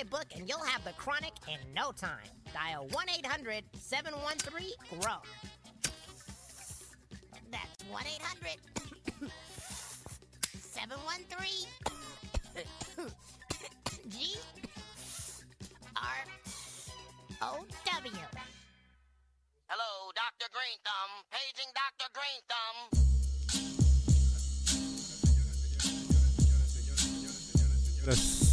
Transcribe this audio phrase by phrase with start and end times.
[0.00, 2.28] my book and you'll have the chronic in no time.
[2.54, 5.22] Dial 1 800 713 GROW.
[7.50, 8.56] That's 1 800
[10.58, 11.66] 713
[14.08, 14.36] G
[15.96, 16.24] R
[17.42, 18.26] O W.
[19.68, 20.48] Hello, Dr.
[20.50, 21.10] Green Thumb.
[21.30, 22.08] Paging Dr.
[22.14, 23.00] Green Thumb.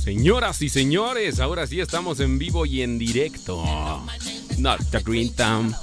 [0.07, 3.61] Señoras y señores, ahora sí estamos en vivo y en directo.
[4.57, 5.03] Dr.
[5.03, 5.75] Green Thumb.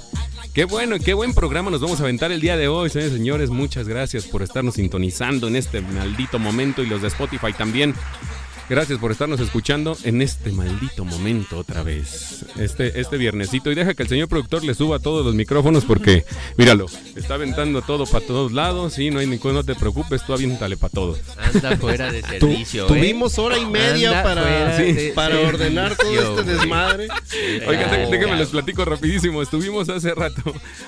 [0.51, 3.49] Qué bueno, qué buen programa nos vamos a aventar el día de hoy, señores señores.
[3.51, 7.93] Muchas gracias por estarnos sintonizando en este maldito momento y los de Spotify también.
[8.67, 12.45] Gracias por estarnos escuchando en este maldito momento otra vez.
[12.57, 13.71] Este, este viernesito.
[13.71, 16.25] Y deja que el señor productor le suba todos los micrófonos porque,
[16.57, 18.97] míralo, está aventando todo para todos lados.
[18.97, 21.15] Y no hay ningún, no te preocupes, tú aviéntale para todo.
[21.37, 22.85] Anda fuera de Tu- servicio.
[22.85, 22.87] ¿eh?
[22.87, 27.07] tuvimos hora y media Anda para, fuera sí, de para ordenar todo este desmadre.
[27.67, 29.43] Oigan, dé- déjenme les platico rapidísimo.
[29.43, 30.41] Estuvimos hace rato,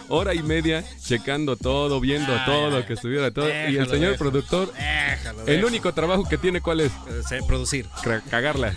[0.07, 3.47] hora y media, checando todo, viendo todo, que estuviera todo.
[3.49, 4.17] y el señor déjalo.
[4.17, 6.91] productor, Déjalo, el único trabajo que tiene, ¿cuál es?
[6.91, 7.21] Eh,
[8.29, 8.73] cagarla.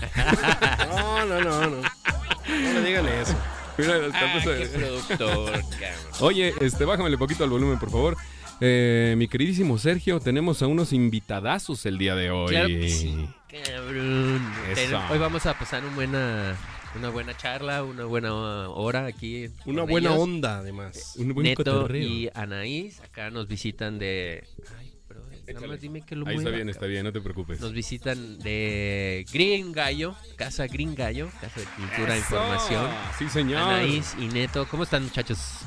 [0.89, 1.77] No, no, no, no.
[1.83, 3.35] No le digan eso.
[3.79, 5.63] Mira, Ah, qué productor.
[6.21, 8.17] Oye, este, bájamele poquito al volumen, por favor.
[8.61, 12.51] Eh, mi queridísimo Sergio, tenemos a unos invitadazos el día de hoy.
[12.51, 14.53] Claro que sí, cabrón.
[14.77, 15.01] Eso.
[15.11, 16.57] Hoy vamos a pasar un buena,
[16.95, 18.35] una buena charla, una buena
[18.69, 19.49] hora aquí.
[19.65, 20.23] Una buena ellos.
[20.23, 21.15] onda, además.
[21.17, 22.03] Un buen Neto cotorreo.
[22.07, 24.45] y Anaís acá nos visitan de...
[25.55, 27.61] Nada más dime que lo Ahí está bien, está bien, no te preocupes.
[27.61, 32.19] Nos visitan de Green Gallo, Casa Green Gallo, Casa de Cultura e.
[32.19, 32.87] Información.
[33.19, 33.61] Sí, señor.
[33.61, 35.67] Anaís y Neto, ¿cómo están muchachos?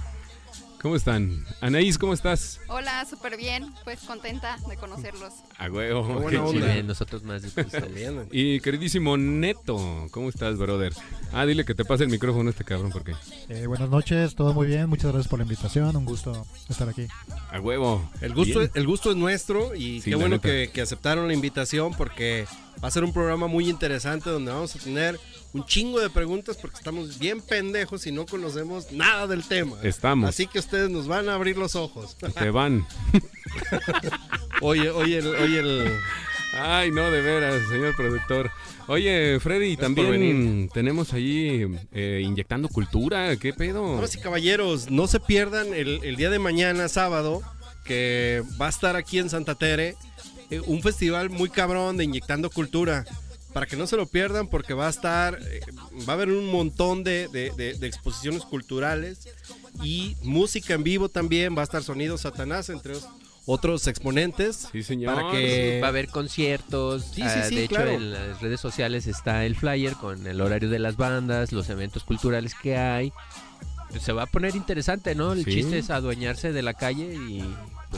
[0.83, 1.45] ¿Cómo están?
[1.61, 2.59] Anaís, ¿cómo estás?
[2.67, 3.73] Hola, súper bien.
[3.85, 5.31] Pues contenta de conocerlos.
[5.57, 6.05] A huevo.
[6.05, 6.73] Qué buena onda.
[6.73, 7.41] Bien, nosotros más.
[8.31, 10.91] Y queridísimo Neto, ¿cómo estás, brother?
[11.31, 13.13] Ah, dile que te pase el micrófono a este cabrón, porque
[13.47, 17.07] Eh, buenas noches, todo muy bien, muchas gracias por la invitación, un gusto estar aquí.
[17.49, 18.09] a huevo.
[18.19, 22.45] El gusto, el gusto es nuestro y Sí, qué bueno que aceptaron la invitación porque
[22.83, 25.17] va a ser un programa muy interesante donde vamos a tener
[25.53, 29.77] un chingo de preguntas porque estamos bien pendejos y no conocemos nada del tema.
[29.83, 30.29] Estamos.
[30.29, 32.17] Así que ustedes nos van a abrir los ojos.
[32.17, 32.85] Te van.
[34.61, 35.91] Oye, oye, el, oye, el...
[36.57, 38.49] Ay, no, de veras, señor productor.
[38.87, 43.35] Oye, Freddy, también tenemos ahí eh, inyectando cultura.
[43.37, 43.95] ¿Qué pedo?
[43.95, 47.41] Damas y caballeros, no se pierdan el, el día de mañana, sábado,
[47.83, 49.95] que va a estar aquí en Santa Tere,
[50.49, 53.05] eh, un festival muy cabrón de Inyectando Cultura.
[53.53, 55.59] Para que no se lo pierdan, porque va a estar, eh,
[56.07, 59.27] va a haber un montón de, de- de- de exposiciones culturales
[59.83, 61.55] y música en vivo también.
[61.55, 63.07] Va a estar Sonido Satanás, entre os-
[63.45, 64.69] otros exponentes.
[64.71, 65.15] Sí, señor.
[65.15, 67.03] Para que Va a haber conciertos.
[67.03, 67.91] Sí, sí, ah, sí, de hecho, claro.
[67.91, 72.03] en las redes sociales está el flyer con el horario de las bandas, los eventos
[72.05, 73.11] culturales que hay.
[74.01, 75.33] Se va a poner interesante, ¿no?
[75.33, 75.51] El Sí.
[75.55, 77.43] chiste es adueñarse de la calle y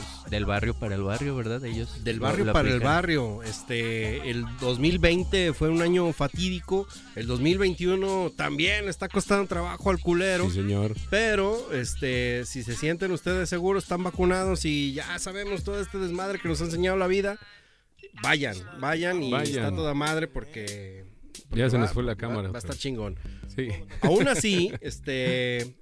[0.02, 1.64] pues del barrio para el barrio, ¿verdad?
[1.64, 3.42] Ellos Del barrio para el barrio.
[3.42, 6.86] Este, el 2020 fue un año fatídico.
[7.14, 10.44] El 2021 también está costando trabajo al culero.
[10.50, 10.94] Sí, señor.
[11.10, 16.38] Pero, este, si se sienten ustedes seguros, están vacunados y ya sabemos todo este desmadre
[16.38, 17.38] que nos ha enseñado la vida,
[18.22, 19.64] vayan, vayan y Vayan.
[19.64, 21.04] está toda madre porque.
[21.48, 23.18] porque Ya se va- nos fue la va- cámara, Va, a estar chingón.
[23.54, 23.68] Sí.
[24.02, 25.76] Aún así, este.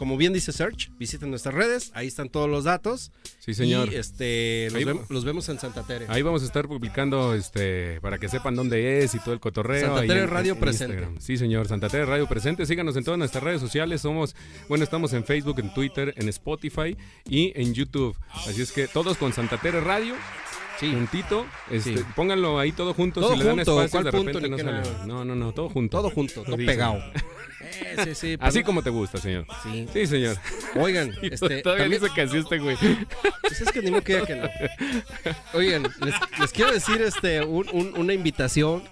[0.00, 3.12] Como bien dice Search, visiten nuestras redes, ahí están todos los datos.
[3.38, 3.92] Sí, señor.
[3.92, 6.06] Y este, los, Ahí- vem- los vemos en Santa Tere.
[6.08, 9.88] Ahí vamos a estar publicando este para que sepan dónde es y todo el cotorreo.
[9.88, 11.06] Santa Tere en- Radio en presente.
[11.18, 12.64] Sí, señor, Santa Tere Radio presente.
[12.64, 14.00] Síganos en todas nuestras redes sociales.
[14.00, 14.34] Somos,
[14.70, 16.96] bueno, estamos en Facebook, en Twitter, en Spotify
[17.28, 18.16] y en YouTube.
[18.30, 20.14] Así es que todos con Santa Tere Radio.
[20.78, 20.90] Sí.
[20.94, 22.04] Juntito, este, Sí.
[22.16, 23.20] pónganlo ahí todo junto.
[23.20, 24.80] Todo si le dan espacio, ¿cuál de repente no sale.
[25.06, 25.98] No, no, no, todo junto.
[25.98, 26.98] Todo junto, todo pegado.
[28.04, 29.46] Sí, sí, Así pero- como te gusta, señor.
[29.62, 29.86] Sí.
[29.92, 30.36] Sí, señor.
[30.76, 32.76] Oigan, este, todavía también- dice que así este güey.
[33.42, 34.48] Pues es que ni modo que diga que no.
[35.54, 38.82] Oigan, les, les quiero decir este un- un- una invitación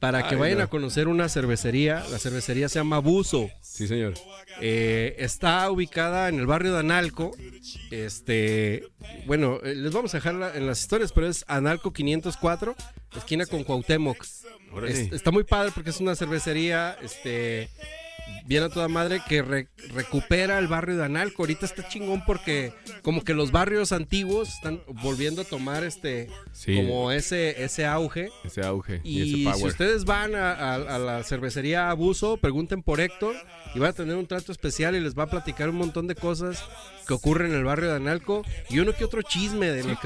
[0.00, 0.64] para que Ay, vayan no.
[0.64, 2.02] a conocer una cervecería.
[2.10, 3.50] La cervecería se llama Buzo.
[3.60, 4.14] Sí, señor.
[4.60, 7.32] Eh, está ubicada en el barrio de Analco.
[7.90, 8.84] Este,
[9.26, 12.74] bueno, eh, les vamos a dejar en las historias, pero es Analco 504,
[13.16, 14.22] esquina con Cuauhtémoc.
[14.86, 17.68] Es- está muy padre porque es una cervecería, este,
[18.46, 21.42] bien a toda madre que re- recupera el barrio de Analco.
[21.42, 22.72] Ahorita está chingón porque
[23.02, 26.74] como que los barrios antiguos están volviendo a tomar este, Sí.
[26.76, 28.30] como ese, ese auge.
[28.44, 29.66] Ese auge y, Y ese si power.
[29.66, 33.34] ustedes van a, a- a la cervecería Abuso, pregunten por Héctor
[33.74, 36.14] y van a tener un trato especial y les va a platicar un montón de
[36.16, 36.62] cosas
[37.06, 39.98] que ocurren en el barrio de Analco y uno que otro chisme de, lo,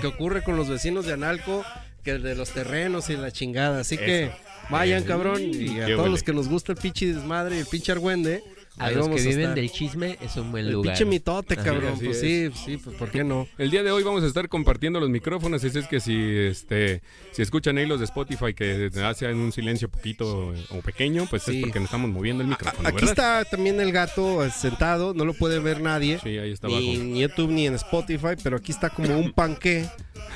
[0.00, 1.64] que ocurre con los vecinos de Analco,
[2.02, 3.80] que de los terrenos y la chingada.
[3.80, 4.30] Así que
[4.70, 5.40] Vayan, Eh, cabrón.
[5.42, 6.10] Y a qué todos huele.
[6.10, 8.42] los que nos gusta el pinche desmadre y el pinche argüende.
[8.78, 9.54] A ahí los vamos que viven estar.
[9.54, 10.92] del chisme es un buen El lugar.
[10.92, 11.62] pinche mitote, Ajá.
[11.64, 11.94] cabrón.
[11.94, 13.48] así pues sí, sí, pues ¿por qué no?
[13.56, 17.00] El día de hoy vamos a estar compartiendo los micrófonos, así es que si este
[17.32, 21.44] si escuchan ahí los de Spotify que hacen un silencio poquito eh, o pequeño, pues
[21.44, 21.56] Sí.
[21.56, 23.10] es porque nos estamos moviendo el micrófono, Aquí ¿verdad?
[23.40, 26.18] está también el gato eh, sentado, no lo puede ver nadie.
[26.22, 26.92] Sí, ahí está ni abajo.
[27.02, 29.88] en YouTube ni en Spotify, pero aquí está como un panqué.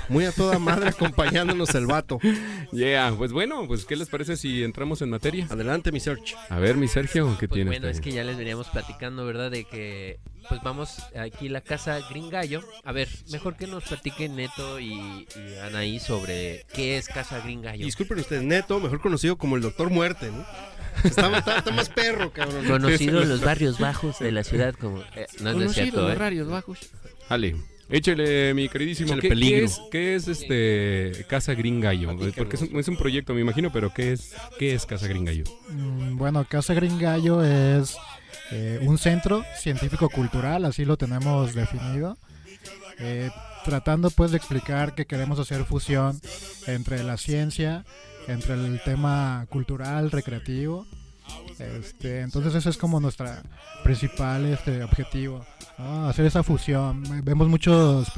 [0.09, 2.19] Muy a toda madre acompañándonos el vato.
[2.73, 5.47] Yeah, pues bueno, pues ¿qué les parece si entramos en materia?
[5.51, 6.35] Adelante, mi search.
[6.49, 7.73] A ver, mi Sergio, ¿qué Pues tienes?
[7.81, 9.51] bueno, es que ya les veníamos platicando, ¿verdad?
[9.51, 10.19] De que
[10.49, 12.63] pues vamos aquí a la casa Gringallo.
[12.85, 15.27] A ver, mejor que nos platiquen Neto y, y
[15.63, 17.85] Anaí sobre qué es Casa Gringallo.
[17.85, 20.45] Disculpen ustedes, Neto, mejor conocido como el Doctor Muerte, ¿no?
[21.05, 22.67] Está, está- está más perro, cabrón.
[22.67, 25.01] Conocido en los barrios bajos de la ciudad como...
[25.15, 26.17] eh, no, no es cierto, ¿eh?
[27.29, 27.57] Dale.
[27.91, 29.09] Échale, mi queridísimo.
[29.09, 29.59] Échale ¿Qué, peligro.
[29.59, 32.17] qué es, qué es este Casa Gringallo?
[32.37, 35.45] Porque es un, es un proyecto, me imagino, pero ¿qué es, qué es Casa Gringallo?
[35.71, 37.97] Mm, Bueno, Casa Gringallo es
[38.53, 42.17] eh, un centro científico-cultural, así lo tenemos definido.
[42.99, 43.31] Eh,
[43.65, 46.21] tratando pues de explicar que queremos hacer fusión
[46.67, 47.85] entre la ciencia,
[48.29, 50.87] entre el tema cultural, recreativo.
[51.59, 53.43] Este, entonces ese es como nuestra
[53.85, 55.45] principal este, objetivo,
[55.79, 56.09] ¿no?
[56.09, 57.03] hacer esa fusión.
[57.23, 58.11] Vemos muchos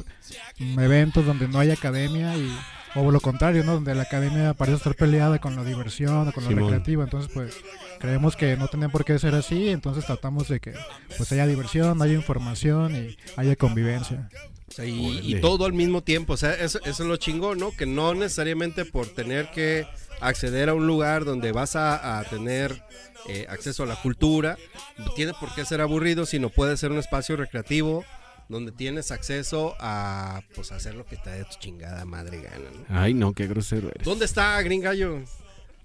[0.59, 2.49] eventos donde no hay academia y
[2.95, 3.73] o lo contrario, ¿no?
[3.73, 6.65] Donde la academia parece estar peleada con la diversión o con lo Simón.
[6.65, 7.03] recreativo.
[7.03, 7.55] Entonces, pues,
[7.99, 9.69] creemos que no tiene por qué ser así.
[9.69, 10.73] Entonces, tratamos de que
[11.17, 14.29] pues haya diversión, haya información y haya convivencia.
[14.73, 16.33] O sea, y, todo al mismo tiempo.
[16.33, 17.71] O sea, eso, eso es lo chingón, ¿no?
[17.71, 19.85] Que no necesariamente por tener que
[20.19, 22.81] acceder a un lugar donde vas a, a tener
[23.27, 24.57] eh, acceso a la cultura,
[24.97, 28.03] no tiene por qué ser aburrido, sino puede ser un espacio recreativo
[28.49, 32.69] donde tienes acceso a pues a hacer lo que te dé tu chingada madre gana,
[32.89, 32.99] ¿no?
[32.99, 34.03] Ay, no, qué grosero eres.
[34.05, 35.21] ¿Dónde está Gringallo?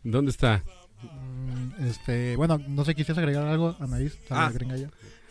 [0.02, 0.64] ¿Dónde está?
[1.02, 4.12] Mm, Este, bueno, no sé, ¿quisieras agregar algo, Anaís?
[4.26, 4.50] sobre Ah.
[4.52, 4.88] Gringallo?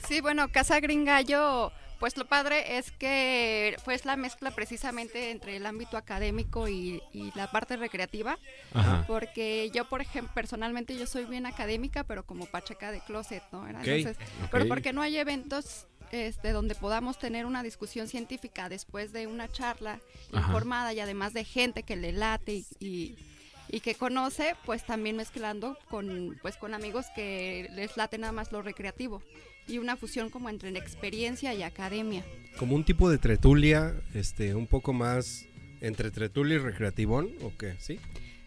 [0.07, 5.65] Sí, bueno, Casa Gringallo, pues lo padre es que pues la mezcla precisamente entre el
[5.65, 8.37] ámbito académico y, y la parte recreativa,
[8.73, 9.03] Ajá.
[9.07, 13.67] porque yo, por ejemplo, personalmente yo soy bien académica, pero como pacheca de closet, ¿no?
[13.67, 14.17] Entonces.
[14.51, 19.51] Pero porque no hay eventos este, donde podamos tener una discusión científica después de una
[19.51, 19.99] charla
[20.31, 20.47] Ajá.
[20.47, 23.15] informada y además de gente que le late y, y-
[23.69, 28.53] y que conoce, pues también mezclando con, pues, con amigos que les late nada más
[28.53, 29.21] lo recreativo
[29.67, 32.23] y una fusión como entre experiencia y academia.
[32.57, 35.45] Como un tipo de tretulia, este, un poco más
[35.81, 37.75] entre tretulia y recreativón, ¿o qué?
[37.79, 37.99] ¿Sí?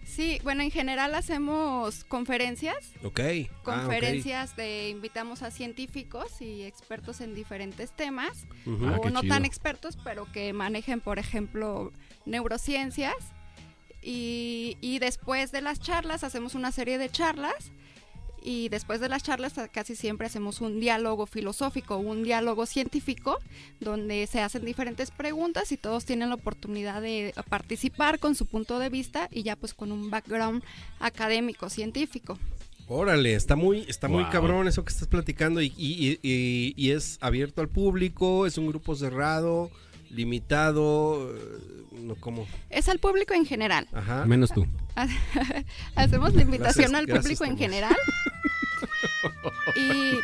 [0.05, 3.20] Sí, bueno, en general hacemos conferencias, Ok.
[3.20, 8.46] Ah, conferencias de invitamos a científicos y expertos en diferentes temas.
[8.67, 9.34] Ah, o no chido.
[9.34, 11.93] tan expertos, pero que manejen, por ejemplo,
[12.26, 13.14] neurociencias.
[14.02, 17.70] Y, y después de las charlas hacemos una serie de charlas.
[18.43, 23.39] Y después de las charlas a- casi siempre hacemos un diálogo filosófico, un diálogo científico,
[23.81, 28.79] donde se hacen diferentes preguntas y todos tienen la oportunidad de participar con su punto
[28.79, 30.63] de vista y ya pues con un background
[31.01, 32.39] académico, científico.
[32.89, 34.33] Órale, está muy, está muy Wow.
[34.33, 38.67] cabrón eso que estás platicando y, y- y- y es abierto al público, es un
[38.67, 39.71] grupo cerrado,
[40.11, 41.41] limitado, eh,
[42.03, 43.87] no como, Es al público en general.
[43.93, 44.25] ajá.
[44.25, 44.67] Menos tú.
[45.95, 47.97] Hacemos la invitación Gracias, al gracias, público en general.
[49.77, 50.15] y,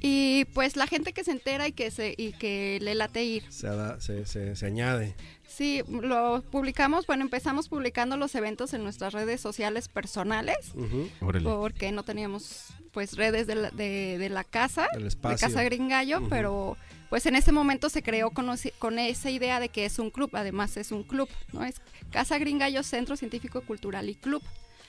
[0.00, 3.44] y pues la gente que se entera y que se y que le late ir.
[3.50, 5.14] Se, ada- se, se- se añade.
[5.46, 10.56] Sí, lo publicamos, bueno, empezamos publicando los eventos en nuestras redes sociales personales
[11.42, 14.86] porque no teníamos pues redes de la, de, de la casa,
[15.30, 15.40] de.
[15.40, 16.76] Casa Gringallo, pero
[17.10, 20.30] pues en ese momento se creó con, con esa idea de que es un club,
[20.34, 21.64] además es un club, ¿no?
[21.64, 21.76] Es
[22.12, 24.42] Casa Gringallo Centro Científico Cultural y Club.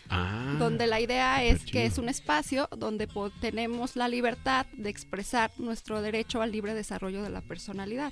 [0.09, 3.07] Ah, donde la idea es que es un espacio donde
[3.39, 8.11] tenemos la libertad de expresar nuestro derecho al libre desarrollo de la personalidad.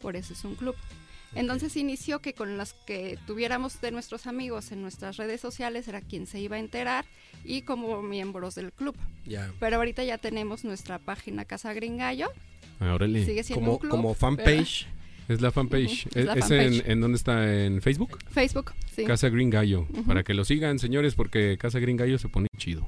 [0.00, 0.74] Por eso es un club.
[1.34, 6.00] Entonces inició que con las que tuviéramos de nuestros amigos en nuestras redes sociales era
[6.00, 7.04] quien se iba a enterar
[7.44, 8.96] y como miembros del club.
[9.24, 9.52] Ya.
[9.60, 12.30] Pero ahorita ya tenemos nuestra página Casa Gringallo,
[12.82, 13.90] Ah, sigue siendo Como, un club.
[13.90, 14.86] como pero- fanpage.
[15.30, 16.06] Es la fanpage.
[16.06, 16.82] Ujú, es la ¿Es fanpage.
[16.84, 17.64] En, en dónde está?
[17.64, 18.18] ¿En Facebook?
[18.30, 19.04] Facebook, sí.
[19.04, 19.86] Casa Green Gallo.
[20.06, 22.86] Para que lo sigan, señores, porque Casa Green Gallo se pone chido.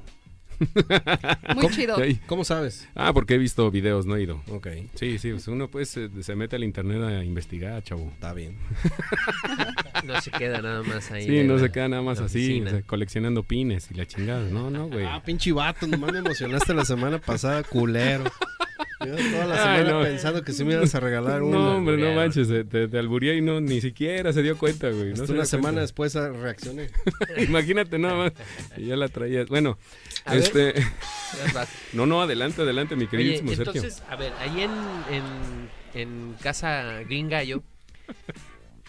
[1.55, 1.97] Muy chido.
[2.27, 2.87] ¿Cómo sabes?
[2.95, 4.41] Ah, porque he visto videos, no he ido.
[4.49, 8.09] Ok, Sí, sí, pues uno pues se, se mete al internet a investigar, chavo.
[8.13, 8.57] está bien.
[10.05, 11.25] No se queda nada más ahí.
[11.25, 12.67] Sí, no la- se queda nada más así, oficina.
[12.67, 14.49] o sea, coleccionando pines y la chingada.
[14.49, 15.05] No, no, güey.
[15.05, 18.25] Ah, pinche vato, nomás me emocionaste la semana pasada, culero.
[19.05, 20.01] Yo toda la Ay, semana no.
[20.03, 21.57] pensando que sí me ibas a regalar una.
[21.57, 25.13] No, hombre, no manches, te, te, albureé y no, ni siquiera se dio cuenta, güey.
[25.13, 25.81] No se una semana cuenta.
[25.81, 26.89] después ah, reaccioné.
[27.37, 28.33] Imagínate nada más.
[28.77, 29.47] Y ya la traías.
[29.47, 29.77] Bueno,
[30.25, 30.73] A este.
[31.93, 33.73] No, no, adelante, adelante, mi Oye, queridísimo Sergio.
[33.73, 34.71] entonces, a ver, ahí en,
[35.09, 35.69] en,
[35.99, 37.63] en casa Green Gallo,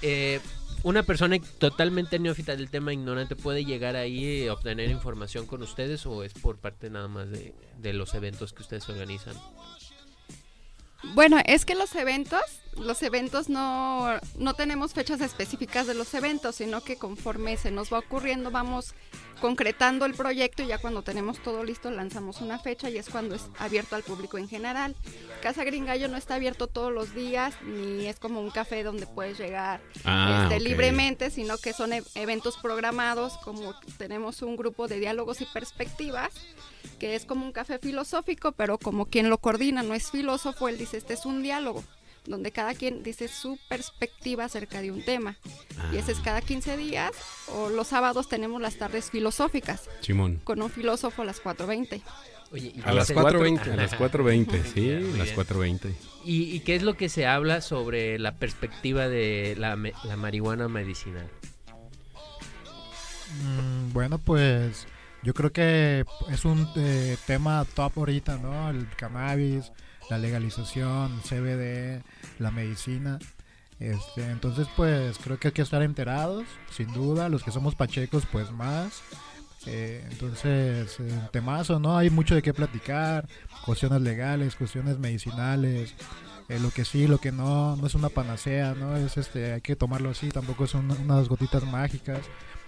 [0.03, 0.41] eh,
[0.83, 6.05] una persona totalmente neófita del tema, ignorante, puede llegar ahí y obtener información con ustedes
[6.05, 9.35] o es por parte nada más de, de los eventos que ustedes organizan.
[11.13, 12.41] Bueno, es que los eventos,
[12.79, 17.93] los eventos no, no tenemos fechas específicas de los eventos, sino que conforme se nos
[17.93, 18.95] va ocurriendo vamos
[19.41, 23.35] concretando el proyecto y ya cuando tenemos todo listo lanzamos una fecha y es cuando
[23.35, 24.95] es abierto al público en general.
[25.43, 29.37] Casa Gringallo no está abierto todos los días, ni es como un café donde puedes
[29.39, 34.99] llegar Ah, este, libremente, sino que son e- eventos programados, como tenemos un grupo de
[35.01, 36.33] diálogos y perspectivas,
[36.99, 40.79] que es como un café filosófico, pero como quien lo coordina no es filósofo, él
[40.79, 41.83] dice, este es un diálogo,
[42.27, 45.37] donde cada quien dice su perspectiva acerca de un tema.
[45.93, 47.13] Y ese es cada 15 días,
[47.49, 50.41] o los sábados tenemos las tardes filosóficas, Simón.
[50.45, 52.01] con un filósofo a las 4.20.
[52.53, 53.73] Oye, ¿y A qué las se- 4:20.
[53.73, 55.37] A las 4.20, sí, Muy las bien.
[55.37, 55.95] 4.20.
[56.25, 60.17] ¿Y, y qué es lo que se habla sobre la perspectiva de la, me- la
[60.17, 61.29] marihuana medicinal?
[63.43, 64.87] Mm, bueno, pues
[65.23, 68.71] yo creo que es un eh, tema top ahorita, ¿no?
[68.71, 69.73] El cannabis,
[70.11, 72.03] la legalización, CBD,
[72.39, 73.19] la medicina.
[73.81, 77.29] Este, entonces, pues creo que hay que estar enterados, sin duda.
[77.29, 79.03] Los que somos pachecos, pues más.
[79.67, 81.97] Eh, entonces, eh, temazo, ¿no?
[81.97, 83.29] Hay mucho de qué platicar.
[83.65, 85.95] Cuestiones legales, cuestiones medicinales.
[86.49, 88.97] eh, lo que sí, lo que no, no es una panacea, ¿no?
[88.97, 92.21] Es este, hay que tomarlo así, tampoco son unas gotitas mágicas.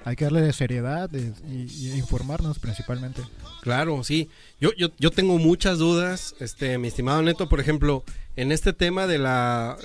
[0.07, 3.23] Hay que darle seriedad y, informarnos principalmente.
[3.61, 4.31] Claro, sí.
[4.61, 8.05] Yo, yo, yo tengo muchas dudas, este, mi estimado Neto, por ejemplo,
[8.37, 9.77] en este tema de la,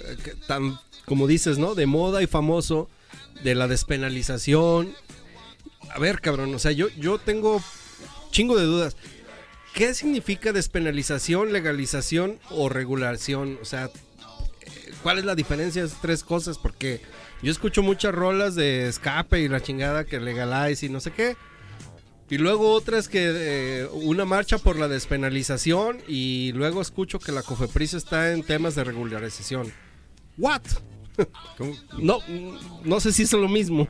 [0.45, 1.73] tan, como dices, ¿no?
[1.73, 2.87] De moda y famoso,
[3.43, 4.93] de la despenalización.
[5.89, 7.59] A ver, cabrón, o sea, yo, yo tengo
[8.29, 8.95] chingo de dudas.
[9.73, 13.57] ¿Qué significa despenalización, legalización o regulación?
[13.59, 16.59] O sea, eh, ¿cuál es la diferencia de esas tres cosas?
[16.59, 17.01] Porque
[17.41, 21.35] yo escucho muchas rolas de escape y la chingada que legalize y no sé qué.
[22.29, 27.43] Y luego otras que eh, una marcha por la despenalización y luego escucho que la
[27.43, 29.71] COFEPRIS está en temas de regularización.
[30.37, 30.61] What?
[31.57, 31.73] ¿Cómo?
[31.99, 32.19] No,
[32.85, 33.87] no sé si es lo mismo.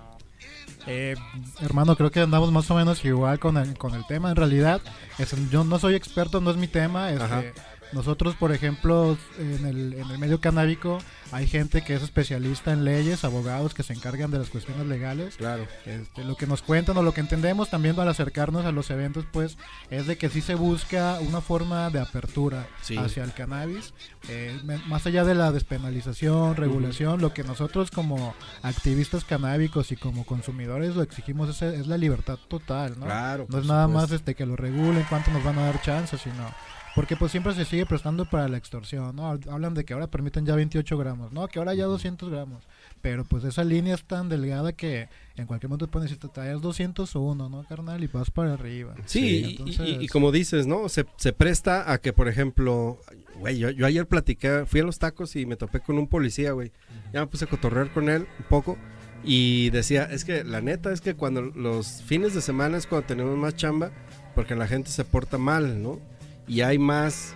[0.88, 1.15] Eh,
[1.60, 4.31] hermano, creo que andamos más o menos igual con el, con el tema.
[4.31, 4.81] En realidad,
[5.20, 7.12] es- yo no soy experto, no es mi tema.
[7.12, 7.53] este.
[7.94, 11.00] Nosotros, por ejemplo, en el, en el medio canábico,
[11.32, 15.36] hay gente que es especialista en leyes, abogados que se encargan de las cuestiones legales.
[15.38, 15.66] Claro.
[15.86, 19.26] Este, lo que nos cuentan o lo que entendemos también al acercarnos a los eventos,
[19.32, 19.58] pues,
[19.90, 22.98] es de que sí se busca una forma de apertura Sí.
[22.98, 23.94] hacia el cannabis,
[24.30, 24.58] eh,
[24.88, 30.96] más allá de la despenalización, regulación, lo que nosotros como activistas canábicos y como consumidores
[30.96, 33.06] lo exigimos es, es la libertad total, ¿no?
[33.06, 33.46] Claro.
[33.50, 34.02] No es nada supuesto.
[34.08, 36.54] más este que lo regulen, cuánto nos van a dar chance, sino
[36.96, 39.28] porque pues siempre se sigue prestando para la extorsión, ¿no?
[39.50, 41.48] Hablan de que ahora permiten ya 28 gramos, ¿no?
[41.48, 42.64] Que ahora ya 200 gramos.
[43.02, 45.08] Pero pues esa línea es tan delgada que
[45.38, 48.04] en cualquier momento te pueden decir, te traes 201, ¿no, carnal?
[48.04, 48.94] Y vas para arriba.
[49.06, 50.90] Sí, y- entonces- y, y como dices, ¿no?
[50.90, 53.00] Se, se presta a que, por ejemplo,
[53.40, 56.52] güey, yo, yo ayer platicé, fui a los tacos y me topé con un policía,
[56.52, 56.72] güey.
[57.14, 58.78] Ya me puse a cotorrear con él un poco
[59.24, 63.08] y decía, es que la neta es que cuando los fines de semana es cuando
[63.08, 63.92] tenemos más chamba
[64.36, 66.00] porque la gente se porta mal, ¿no?
[66.48, 67.36] Y hay más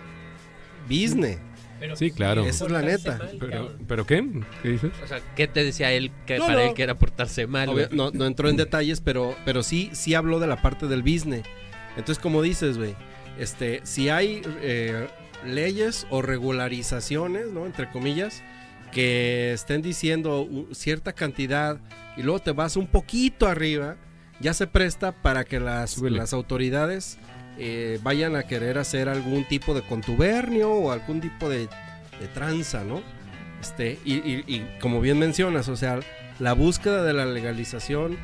[0.88, 1.38] business.
[1.94, 2.44] Sí, claro.
[2.46, 3.20] Esa es la neta.
[3.38, 4.26] ¿Pero, ¿Pero qué?
[4.62, 4.90] ¿Qué dices?
[5.04, 6.68] O sea, ¿qué te decía él que No, para no.
[6.68, 7.68] él que era portarse mal?
[7.68, 11.02] Obvio, no, no entró en detalles, pero, pero sí, sí habló de la parte del
[11.02, 11.42] business.
[11.96, 12.94] Entonces, como dices, güey,
[13.38, 15.06] este, si hay eh,
[15.44, 17.66] leyes o regularizaciones, ¿no?
[17.66, 18.42] Entre comillas,
[18.90, 21.78] que estén diciendo cierta cantidad
[22.16, 23.96] y luego te vas un poquito arriba,
[24.40, 26.16] ya se presta para que las, Súbele.
[26.18, 27.18] las autoridades
[27.58, 31.68] eh, vayan a querer hacer algún tipo de contubernio o algún tipo de,
[32.34, 33.02] tranza, ¿no?
[33.60, 36.00] Este, y, como bien mencionas, o sea,
[36.38, 38.16] la búsqueda de la legalización,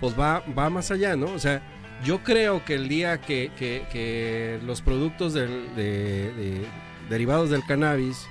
[0.00, 1.26] pues va, va más allá, ¿no?
[1.32, 1.62] O sea,
[2.04, 6.66] yo creo que el día que, que- que los productos del- de- de-
[7.08, 8.26] derivados del cannabis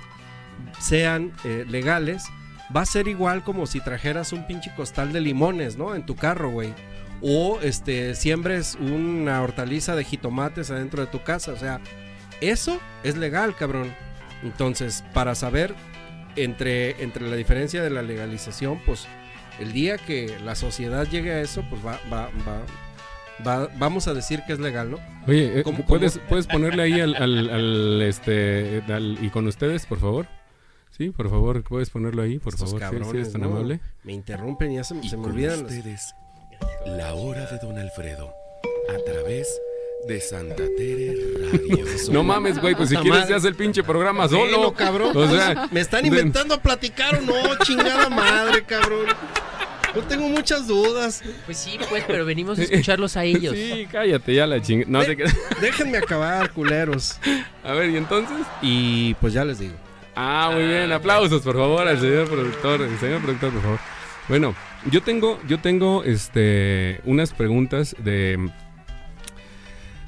[0.80, 2.24] sean eh, legales,
[2.74, 5.94] va a ser igual como si trajeras un pinche costal de limones, ¿no?
[5.94, 6.72] En tu carro, güey.
[7.22, 11.52] O este, siembres una hortaliza de jitomates adentro de tu casa.
[11.52, 11.80] O sea,
[12.40, 13.92] eso es legal, cabrón.
[14.42, 15.74] Entonces, para saber
[16.36, 19.06] entre, entre la diferencia de la legalización, pues
[19.58, 22.62] el día que la sociedad llegue a eso, pues va, va, va,
[23.46, 24.98] va- vamos a decir que es legal, ¿no?
[25.26, 26.26] Oye, eh, ¿Cómo- ¿puedes, cómo?
[26.28, 30.26] ¿puedes ponerle ahí al, al- al, este, al- y con ustedes, por favor?
[30.96, 33.48] Sí, por favor, puedes ponerlo ahí, por Estos favor, si cabrones, eres tan ¿no?
[33.48, 33.80] amable.
[34.04, 35.64] Me interrumpen y ya se, Y se me con olvidan.
[35.64, 36.14] las-
[36.86, 38.34] la hora de Don Alfredo,
[38.88, 39.60] a través
[40.06, 41.84] de Santa Tere Radio.
[42.10, 43.28] No mames, güey, pues si quieres madre.
[43.28, 44.72] te hace el pinche programa Bueno, solo.
[44.72, 45.16] cabrón.
[45.16, 47.34] O sea, ¿Me están de- inventando a platicar o no?
[47.64, 49.06] Chingada madre, cabrón.
[49.94, 51.22] Yo tengo muchas dudas.
[51.46, 53.54] Pues sí, pues, pero venimos a escucharlos a ellos.
[53.54, 54.90] Sí, cállate ya la chingada.
[54.90, 55.36] No te creas.
[55.60, 57.18] Déjenme acabar, culeros.
[57.64, 58.36] A ver, ¿y entonces?
[58.62, 59.74] Y pues ya les digo.
[60.16, 60.90] Ah, muy bien.
[60.92, 62.82] Aplausos, por favor, al señor productor.
[62.82, 63.78] El señor productor, por favor.
[64.28, 64.54] Bueno,
[64.90, 68.50] yo tengo, yo tengo este unas preguntas de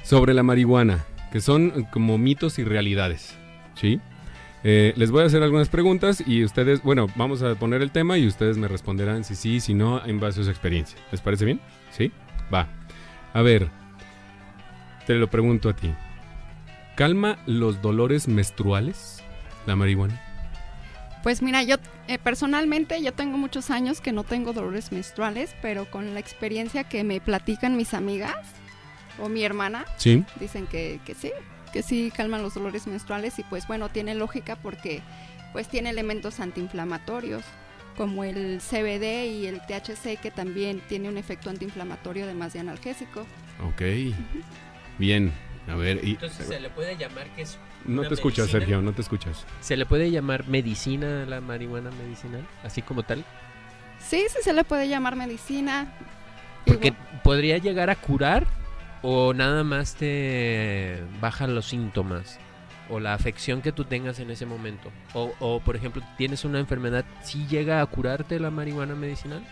[0.03, 3.37] sobre la marihuana, que son como mitos y realidades.
[3.75, 3.99] ¿Sí?
[4.65, 8.17] Eh, les voy a hacer algunas preguntas y ustedes, bueno, vamos a poner el tema
[8.17, 10.97] y ustedes me responderán si sí, si no, en base a su experiencia.
[11.11, 11.59] ¿Les parece bien?
[11.91, 12.11] ¿Sí?
[12.53, 12.69] Va.
[13.33, 13.69] A ver,
[15.05, 15.93] te lo pregunto a ti.
[16.95, 19.21] ¿Calma los dolores menstruales
[19.65, 20.32] la marihuana?
[21.23, 21.77] Pues mira, yo
[22.07, 26.83] eh, personalmente yo tengo muchos años que no tengo dolores menstruales, pero con la experiencia
[26.83, 28.35] que me platican mis amigas
[29.19, 30.25] o mi hermana, Sí.
[30.39, 31.31] dicen que, que sí,
[31.71, 35.01] que sí calman los dolores menstruales y pues bueno, tiene lógica porque
[35.53, 37.43] pues tiene elementos antiinflamatorios
[37.95, 43.21] como el CBD y el THC que también tiene un efecto antiinflamatorio además de analgésico.
[43.65, 43.81] Ok.
[44.97, 45.31] Bien.
[45.69, 48.49] A ver, y Entonces se le puede llamar que es no te escuchas.
[48.49, 49.45] Sergio, no te escuchas.
[49.61, 52.45] ¿Se le puede llamar medicina a la marihuana medicinal?
[52.63, 53.23] Así como tal.
[53.99, 55.93] Sí, sí se le puede llamar medicina.
[56.65, 58.47] Porque podría llegar a curar
[59.01, 62.39] o nada más te bajan los síntomas
[62.89, 64.91] o la afección que tú tengas en ese momento.
[65.13, 69.43] O, o, por ejemplo, tienes una enfermedad, ¿sí llega a curarte la marihuana medicinal?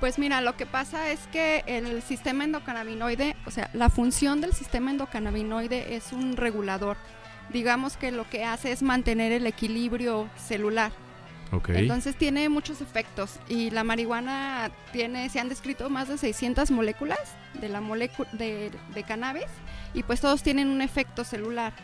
[0.00, 4.54] Pues mira, lo que pasa es que el sistema endocannabinoide, o sea, la función del
[4.54, 6.96] sistema endocannabinoide es un regulador.
[7.50, 10.90] Digamos que lo que hace es mantener el equilibrio celular.
[11.52, 11.70] Ok.
[11.70, 17.18] Entonces tiene muchos efectos y la marihuana tiene, se han descrito más de 600 moléculas
[17.60, 19.46] de la molécula de, de cannabis
[19.92, 21.74] y pues todos tienen un efecto celular.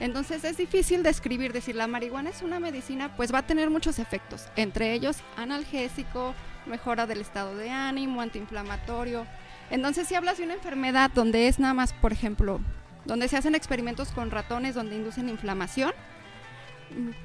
[0.00, 3.98] Entonces es difícil describir, decir la marihuana es una medicina, pues va a tener muchos
[3.98, 6.34] efectos, entre ellos analgésico,
[6.70, 9.26] mejora del estado de ánimo, antiinflamatorio.
[9.70, 12.60] Entonces si hablas de una enfermedad donde es nada más, por ejemplo,
[13.04, 15.92] donde se hacen experimentos con ratones donde inducen inflamación,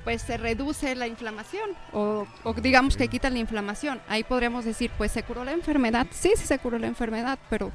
[0.03, 2.27] pues se reduce la inflamación o,
[2.61, 3.99] digamos que quita la inflamación.
[4.07, 6.07] Ahí podríamos decir, pues se curó la enfermedad.
[6.11, 7.71] Sí, sí se curó la enfermedad, pero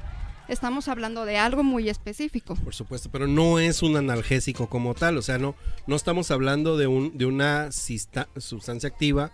[0.47, 2.55] estamos hablando de algo muy específico.
[2.55, 5.17] Por supuesto, pero no es un analgésico como tal.
[5.17, 5.55] O sea, no,
[5.87, 9.31] no estamos hablando de, un, de una sustancia activa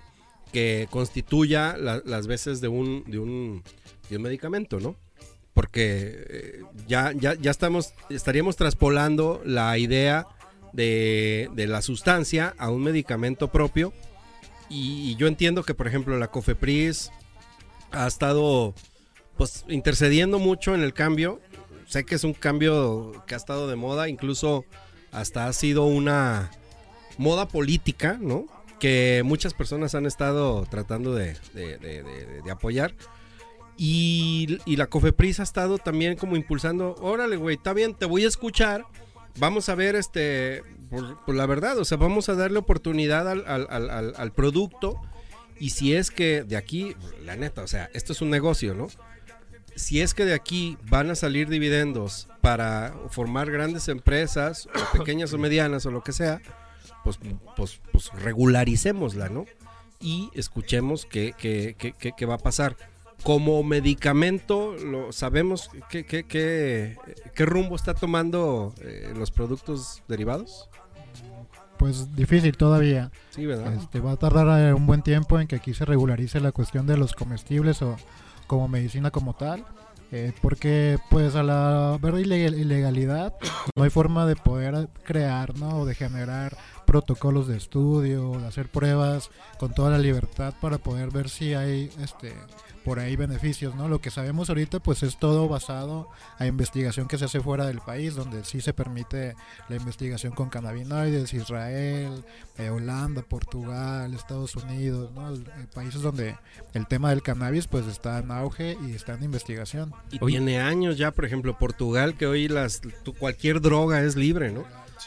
[0.53, 3.63] que constituya la- las veces de un, de un,
[4.09, 4.95] de un medicamento, ¿no?
[5.53, 10.27] Porque eh, ya, ya, ya estamos, estaríamos traspolando la idea
[10.73, 13.93] de, de la sustancia a un medicamento propio.
[14.69, 17.11] Y, y yo entiendo que, por ejemplo, la COFEPRIS
[17.91, 18.75] ha estado
[19.37, 21.39] pues intercediendo mucho en el cambio.
[21.87, 24.65] Sé que es un cambio que ha estado de moda, incluso
[25.11, 26.51] hasta ha sido una
[27.17, 28.45] moda política, ¿no?
[28.79, 32.93] Que muchas personas han estado tratando de, de- de- apoyar.
[33.77, 38.25] Y, y la COFEPRIS ha estado también como impulsando, órale, güey, está bien, te voy
[38.25, 38.85] a escuchar.
[39.39, 44.31] Vamos a ver, este, por, la verdad, o sea, vamos a darle oportunidad al, al-
[44.33, 44.99] producto.
[45.59, 48.87] Y si es que de aquí, la neta, o sea, esto es un negocio, ¿no?
[49.75, 55.37] Si es que de aquí van a salir dividendos para formar grandes empresas, pequeñas o
[55.37, 56.41] medianas o lo que sea,
[57.03, 57.19] pues,
[57.55, 59.45] pues, pues regularicémosla, ¿no?
[59.99, 62.75] Y escuchemos qué, qué- qué- qué- va a pasar.
[63.23, 66.25] Como medicamento, lo sabemos qué, qué-
[67.45, 70.69] rumbo está tomando eh, los productos derivados.
[71.77, 73.11] Pues difícil todavía.
[73.29, 73.73] Sí, ¿verdad?
[73.73, 76.87] Este, va a tardar eh, un buen tiempo en que aquí se regularice la cuestión
[76.87, 77.95] de los comestibles o
[78.47, 79.65] como medicina como tal.
[80.13, 83.33] eh, porque pues a la ver ilegal- ilegalidad
[83.75, 85.79] no hay forma de poder crear ¿no?
[85.81, 86.55] o de generar
[86.87, 91.91] protocolos de estudio de hacer pruebas con toda la libertad para poder ver si hay
[92.01, 92.33] este
[92.83, 96.07] por ahí beneficios no lo que sabemos ahorita pues es todo basado
[96.39, 99.35] a investigación que se hace fuera del país donde sí se permite
[99.67, 102.23] la investigación con cannabinoides Israel
[102.57, 105.31] eh, Holanda, Portugal, Estados Unidos, ¿no?
[105.31, 105.41] Eh,
[105.75, 106.35] países donde
[106.73, 109.93] el tema del cannabis pues está en auge y está en investigación.
[110.11, 110.37] Y Oye.
[110.37, 112.81] tiene años ya, por ejemplo, Portugal, que hoy las
[113.19, 114.63] cualquier droga es libre, ¿no?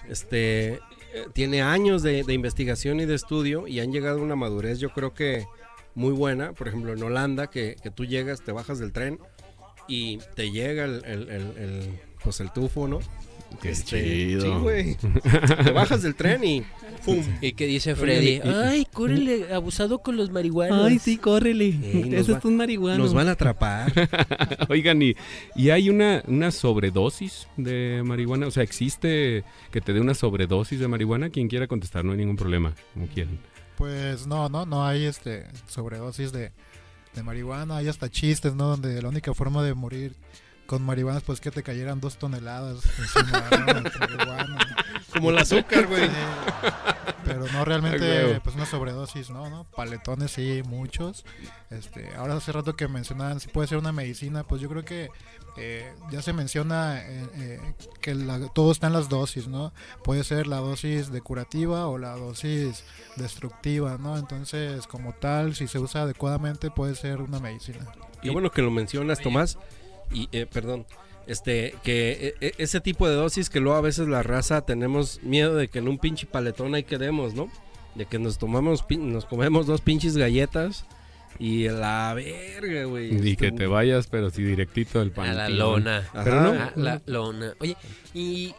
[0.08, 0.80] Este
[1.32, 4.90] tiene años de, de investigación y de estudio y han llegado a una madurez, yo
[4.90, 5.44] creo que
[5.94, 6.52] muy buena.
[6.52, 9.18] Por ejemplo, en Holanda, que, que tú llegas, te bajas del tren
[9.88, 13.00] y te llega el, el- pues el tufo, ¿no?
[13.60, 14.42] Qué Este, chido.
[14.42, 14.96] Sí, güey.
[15.64, 16.62] te bajas del tren y
[17.04, 17.22] ¡pum!
[17.40, 18.40] ¿Y qué dice Freddy?
[18.42, 20.90] Ay, córrele, abusado con los marihuanos.
[21.20, 21.66] córrele.
[21.82, 22.98] Ey, Ese va- es un marihuano.
[23.04, 23.92] Nos van a atrapar.
[24.68, 25.14] Oigan, y,
[25.54, 28.46] y hay una, una sobredosis de marihuana.
[28.46, 31.28] O sea, ¿existe que te dé una sobredosis de marihuana?
[31.30, 32.74] Quien quiera contestar, no hay ningún problema.
[32.94, 33.38] Como quieran.
[33.76, 36.52] Pues no, no, no hay este sobredosis de,
[37.14, 38.68] de marihuana, hay hasta chistes, ¿no?
[38.68, 40.12] Donde la única forma de morir
[40.70, 43.42] con marihuana es pues que te cayeran dos toneladas encima.
[45.12, 46.06] Como el azúcar, güey.
[46.06, 46.14] Sí,
[47.24, 48.40] pero no realmente huevo.
[48.44, 49.50] pues una sobredosis, ¿no?
[49.50, 49.64] ¿no?
[49.64, 51.24] Paletones sí, muchos.
[51.70, 55.11] Este, ahora hace rato que mencionaban si puede ser una medicina, pues yo creo que
[55.56, 59.72] eh, ya se menciona eh, eh, que la- todo está en las dosis, ¿no?
[60.04, 62.85] Puede ser la dosis de curativa o la dosis
[63.16, 64.16] destructiva, ¿no?
[64.16, 67.88] Entonces, como tal, si se usa adecuadamente, puede ser una medicina.
[68.22, 69.59] Qué bueno que lo mencionas, Tomás.
[70.12, 70.86] Y, eh, perdón,
[71.26, 75.22] este, que eh, eh, ese tipo de dosis que luego a veces la raza tenemos
[75.22, 77.48] miedo de que en un pinche paletón ahí quedemos, ¿no?
[77.94, 80.84] De que nos tomamos, pin- nos comemos dos pinches galletas
[81.38, 83.12] y la verga, güey.
[83.12, 85.36] Y Este, que te vayas, pero sí directito del A pan.
[85.36, 85.98] la lona.
[86.12, 86.24] Ajá.
[86.24, 86.50] Pero no.
[86.50, 87.54] A la lona.
[87.60, 87.76] Oye,
[88.14, 88.54] y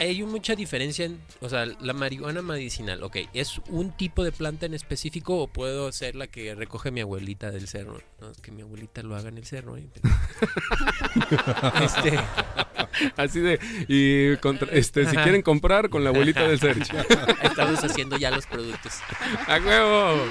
[0.00, 4.66] hay mucha diferencia en, o sea, la marihuana medicinal, ok, ¿es un tipo de planta
[4.66, 8.00] en específico o puedo ser la que recoge mi abuelita del cerro?
[8.20, 9.76] No, es que mi abuelita lo haga en el cerro.
[9.76, 9.86] ¿eh?
[11.82, 12.18] este,
[13.16, 13.58] Así de,
[13.88, 16.98] y contra- este, si quieren comprar con la abuelita del Sergio.
[17.42, 18.94] estamos haciendo ya los productos.
[19.46, 20.24] ¡A huevo!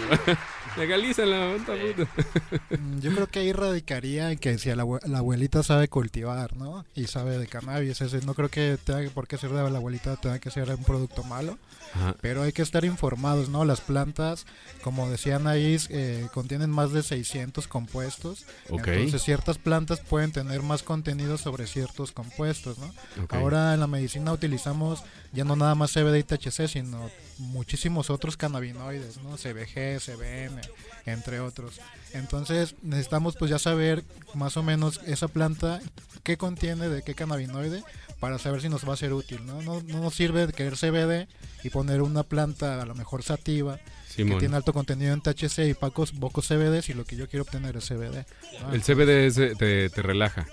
[0.77, 2.77] Legalízala, puta puta.
[2.77, 6.55] Mm, Yo creo que ahí radicaría en que si la, abue- la abuelita sabe cultivar,
[6.55, 6.85] ¿no?
[6.95, 10.15] Y sabe de cannabis, ese, no creo que tenga por qué ser de la abuelita,
[10.17, 11.57] tenga que ser un producto malo.
[11.93, 12.15] Ajá.
[12.21, 13.63] Pero hay que estar informados, ¿no?
[13.65, 14.45] Las plantas,
[14.83, 18.45] como decían ahí, eh, contienen más de 600 compuestos.
[18.69, 18.87] Ok.
[18.89, 22.93] Entonces ciertas plantas pueden tener más contenido sobre ciertos compuestos, ¿no?
[23.29, 25.03] Ahora en la medicina utilizamos
[25.37, 29.37] ya no nada más CBD y THC, sino muchísimos otros cannabinoides, ¿no?
[29.37, 30.59] CBG, CBN,
[31.05, 31.79] entre otros.
[32.13, 35.79] Entonces necesitamos pues ya saber más o menos esa planta
[36.23, 37.83] qué contiene de qué cannabinoide
[38.19, 39.61] para saber si nos va a ser útil, ¿no?
[39.61, 41.27] No, no nos sirve de querer CBD
[41.63, 43.79] y poner una planta a lo mejor sativa
[44.15, 47.43] que tiene alto contenido en THC y pocos, pocos CBD si lo que yo quiero
[47.43, 48.25] obtener es CBD.
[48.63, 48.73] ¿no?
[48.73, 50.47] El CBD es, te, te relaja.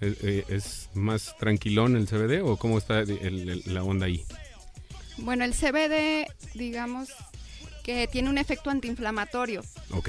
[0.00, 4.24] ¿Es, eh, es más tranquilón el CBD o cómo está el- el- la onda ahí?
[5.18, 7.10] Bueno, el CBD, digamos
[7.84, 9.62] que tiene un efecto antiinflamatorio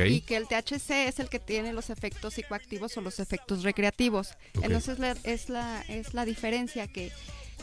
[0.09, 4.29] y que el THC es el que tiene los efectos psicoactivos o los efectos recreativos.
[4.61, 7.11] Entonces la- es, la, es la diferencia que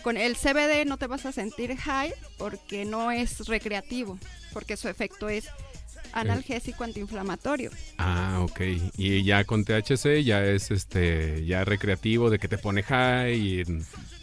[0.03, 4.19] con el CBD no te vas a sentir high porque no es recreativo,
[4.53, 5.47] porque su efecto es
[6.13, 7.71] analgésico antiinflamatorio.
[7.99, 8.61] Ah, ok.
[8.97, 13.63] Y ya con THC ya es este ya recreativo de que te pone high y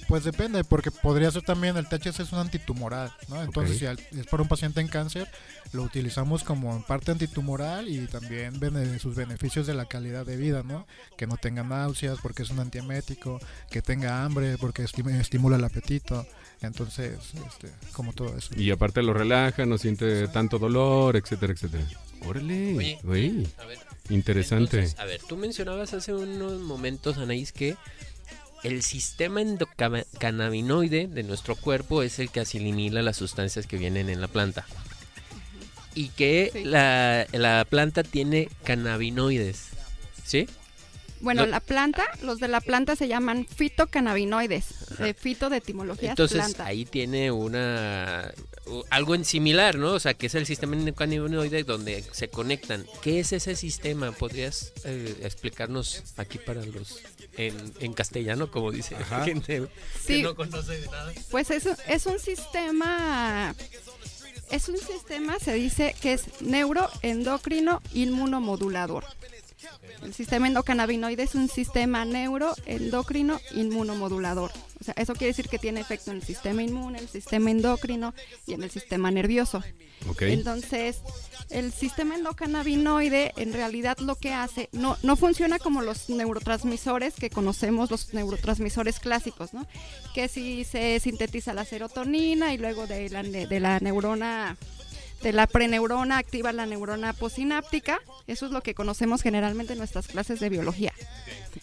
[0.07, 3.43] Pues depende, porque podría ser también el THC es un antitumoral, ¿no?
[3.43, 5.27] Entonces, si al- es para un paciente en cáncer,
[5.71, 8.59] lo utilizamos como en parte antitumoral y también
[8.99, 10.87] sus beneficios de la calidad de vida, ¿no?
[11.15, 15.63] Que no tenga náuseas porque es un antiemético, que tenga hambre porque esti- estimula el
[15.63, 16.25] apetito.
[16.61, 17.17] Entonces,
[17.47, 18.49] este, como todo eso.
[18.57, 21.85] y aparte lo relaja, no siente tanto dolor, etcétera, etcétera.
[22.25, 24.77] Órale, Oye, güey, a ver, interesante.
[24.79, 27.77] Entonces, a ver, tú mencionabas hace unos momentos, Anaís, que
[28.63, 34.19] el sistema endocannabinoide de nuestro cuerpo es el que asimila las sustancias que vienen en
[34.19, 34.65] la planta.
[35.95, 36.65] Y que Sí.
[36.65, 39.67] la, la planta tiene cannabinoides.
[40.25, 40.47] ¿Sí?
[41.21, 41.51] Bueno, No.
[41.51, 46.65] la planta, los de la planta se llaman fitocannabinoides, de fito de etimología Entonces planta.
[46.65, 48.31] ahí tiene una
[48.91, 49.93] algo en similar, ¿no?
[49.93, 52.85] O sea, que es el sistema endocannabinoide donde se conectan.
[53.01, 54.11] ¿Qué es ese sistema?
[54.11, 56.99] ¿Podrías eh, explicarnos aquí para los
[57.35, 59.67] en, en castellano, como dice la gente
[59.99, 60.17] Sí.
[60.17, 61.11] que no conoce de nada?
[61.31, 63.55] Pues es, un- es un sistema,
[64.51, 69.03] es un sistema, se dice que es neuroendocrino inmunomodulador.
[70.01, 74.51] El sistema endocannabinoide es un sistema neuroendocrino inmunomodulador.
[74.79, 78.13] O sea, eso quiere decir que tiene efecto en el sistema inmune, el sistema endocrino
[78.47, 79.61] y en el sistema nervioso.
[80.21, 81.01] Entonces,
[81.49, 87.29] el sistema endocannabinoide en realidad lo que hace no, no funciona como los neurotransmisores que
[87.29, 89.67] conocemos, los neurotransmisores clásicos, ¿no?
[90.13, 94.57] Que si se sintetiza la serotonina y luego de la, de la neurona
[95.21, 97.99] de la preneurona activa la neurona posináptica.
[98.27, 100.93] Eso es lo que conocemos generalmente en nuestras clases de biología.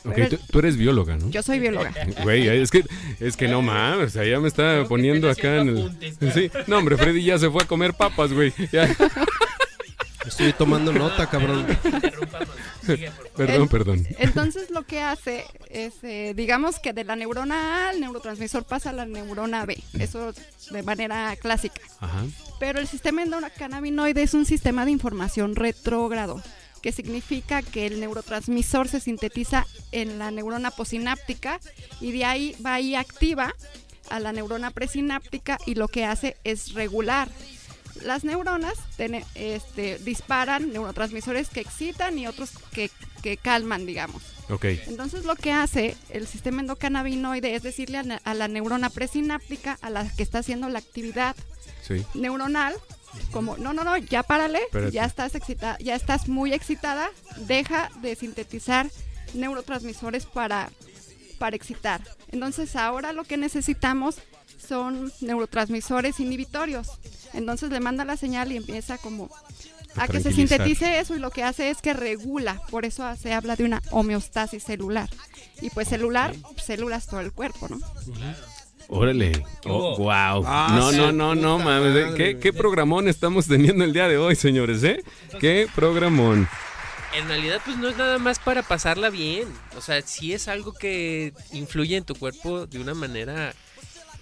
[0.04, 1.30] Ok, tú, tú eres bióloga, ¿no?
[1.30, 1.92] Yo soy bióloga.
[2.22, 2.84] Güey, es que,
[3.20, 6.32] es que no mames, o sea, ya me está poniendo acá en el...
[6.32, 8.52] Sí, no hombre, Freddy ya se fue a comer papas, güey.
[8.72, 8.88] Ya.
[10.26, 11.66] Estoy tomando nota, cabrón.
[13.36, 14.06] Perdón, El- perdón.
[14.18, 18.90] Entonces lo que hace es, eh, digamos que de la neurona A el neurotransmisor pasa
[18.90, 20.32] a la neurona B, eso
[20.70, 21.80] de manera clásica.
[22.00, 22.24] Ajá.
[22.60, 26.40] Pero el sistema endocannabinoide es un sistema de información retrógrado,
[26.80, 31.60] que significa que el neurotransmisor se sintetiza en la neurona posináptica
[32.00, 33.54] y de ahí va y activa
[34.10, 37.28] a la neurona presináptica y lo que hace es regular.
[38.02, 42.90] Las neuronas tene- este, disparan neurotransmisores que excitan y otros que,
[43.22, 44.22] que calman, digamos.
[44.48, 44.64] Ok.
[44.86, 50.08] Entonces lo que hace el sistema endocannabinoide es decirle a, la neurona presináptica, a la
[50.16, 51.34] que está haciendo la actividad
[51.82, 52.04] Sí.
[52.14, 52.74] neuronal,
[53.32, 54.92] como no, no, no, ya párale, Espérate.
[54.92, 57.10] ya estás excitada, ya estás muy excitada,
[57.46, 58.88] deja de sintetizar
[59.34, 60.70] neurotransmisores para,
[61.38, 62.00] para excitar.
[62.32, 64.16] Entonces ahora lo que necesitamos
[64.58, 66.88] son neurotransmisores inhibitorios.
[67.32, 69.30] Entonces le manda la señal y empieza como
[69.96, 73.32] a que se sintetice eso y lo que hace es que regula, por eso se
[73.32, 75.08] habla de una homeostasis celular.
[75.60, 77.78] Y pues celular, células todo el cuerpo, ¿no?
[78.88, 79.44] Órale.
[79.64, 80.44] Oh, wow.
[80.46, 81.92] Ah, no, no, no, no, mames.
[81.94, 85.02] madre, ¿Qué, qué programón estamos teniendo el día de hoy, señores, eh?
[85.40, 86.48] ¿Qué programón?
[87.14, 89.48] En realidad, pues no es nada más para pasarla bien.
[89.76, 93.54] O sea, sí es algo que influye en tu cuerpo de una manera,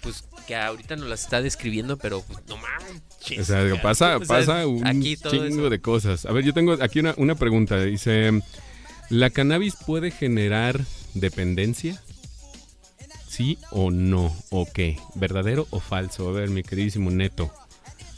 [0.05, 3.01] pues que ahorita nos las está describiendo, pero pues no mames.
[3.39, 5.69] O sea, pasa, O sea, pasa un aquí todo chingo eso.
[5.69, 6.25] de cosas.
[6.25, 7.77] A ver, yo tengo aquí una, una pregunta.
[7.83, 8.31] Dice,
[9.09, 10.79] ¿la cannabis puede generar
[11.15, 12.01] dependencia?
[13.27, 14.33] ¿Sí o no?
[14.51, 14.97] ¿O qué?
[15.15, 16.29] ¿Verdadero o falso?
[16.29, 17.51] A ver, mi queridísimo Neto.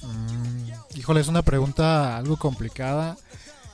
[0.04, 3.17] Mm, híjole, es una pregunta algo complicada.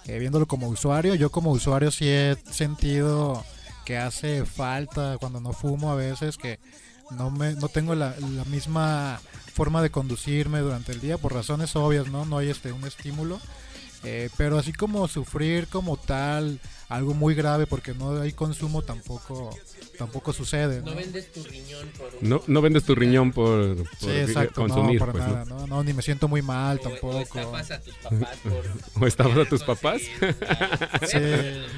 [0.06, 3.44] eh, viéndolo como usuario, yo como usuario sí he sentido
[3.86, 6.60] que hace falta cuando no fumo a veces que
[7.18, 9.20] no me no tengo la, la misma
[9.54, 12.26] forma de conducirme durante el día por razones obvias, ¿no?
[12.26, 13.40] No hay este un estímulo.
[14.04, 19.56] Eh, pero así como sufrir como tal algo muy grave porque no hay consumo tampoco
[19.98, 20.80] tampoco sucede.
[20.82, 20.92] ¿no?
[20.92, 22.30] No vendes tu riñón por un...
[22.30, 25.34] No, no vendes tu riñón por, por Sí, exacto, consumir, no, para pues, ¿no?
[25.34, 25.68] nada, ¿no?
[25.68, 27.20] No, ni me siento muy mal o- O tampoco.
[27.22, 28.64] estafas a tus papás por...
[29.04, 30.02] ¿O estafas a tus papás?
[30.02, 31.18] Sí.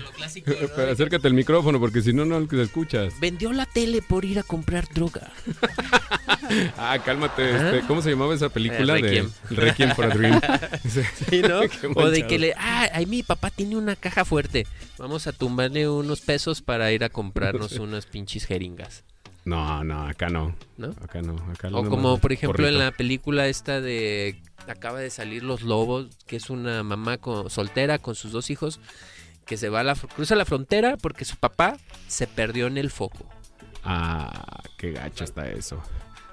[0.04, 0.68] Lo clásico, ¿no?
[0.76, 3.14] Pero acércate al micrófono porque si no, no te escuchas.
[3.20, 5.32] Vendió la tele por ir a comprar droga.
[6.78, 7.44] Ah, cálmate.
[7.44, 7.70] ¿Ah?
[7.72, 8.98] este, ¿Cómo se llamaba esa película?
[8.98, 9.32] Eh, de Requiem.
[9.50, 10.42] Requiem for a Dream.
[11.30, 11.42] Sí.
[11.42, 11.62] ¿no?
[11.96, 14.66] O de que le, ah, ahí mi papá tiene una caja fuerte.
[14.98, 19.04] Vamos a tumbarle unos pesos para ir a comprarnos unas pinches jeringas.
[19.46, 20.56] No, no, acá no.
[20.78, 20.88] ¿No?
[21.04, 21.36] Acá no.
[21.52, 26.08] Acá O como por ejemplo en la película esta de acaba de salir Los Lobos,
[26.26, 28.80] que es una mamá con- soltera con sus dos hijos
[29.46, 31.78] que se va a la cruza la frontera porque su papá
[32.08, 33.30] se perdió en el foco.
[33.84, 35.80] Ah, qué gacho está eso.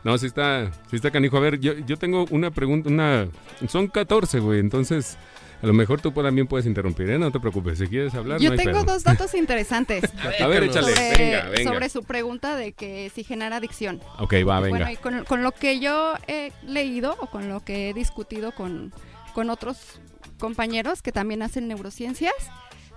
[0.05, 1.37] No, sí está, sí está canijo.
[1.37, 3.29] A ver, yo, yo tengo una pregunta, una...
[3.69, 5.17] Son 14, güey, entonces
[5.63, 7.19] a lo mejor tú también puedes interrumpir, ¿eh?
[7.21, 8.95] No te preocupes, si quieres hablar, Yo no hay tengo pedo.
[8.95, 10.03] dos datos interesantes
[10.41, 11.73] A ver, échale, sobre, venga, venga.
[11.73, 14.01] sobre su pregunta de que si genera adicción.
[14.19, 14.79] Ok, va, venga.
[14.79, 18.51] Bueno, y con, con lo que yo he leído o con lo que he discutido
[18.51, 18.93] con,
[19.35, 20.01] con otros
[20.41, 22.35] compañeros que también hacen neurociencias,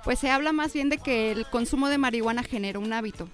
[0.03, 3.29] pues se habla más bien de que el consumo de marihuana genera un hábito.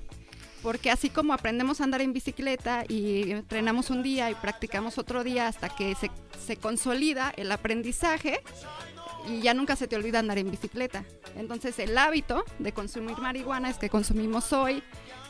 [0.61, 5.23] Porque así como aprendemos a andar en bicicleta y entrenamos un día y practicamos otro
[5.23, 6.11] día hasta que se,
[6.45, 8.41] se consolida el aprendizaje
[9.27, 11.03] y ya nunca se te olvida andar en bicicleta.
[11.35, 14.83] Entonces el hábito de consumir marihuana es que consumimos hoy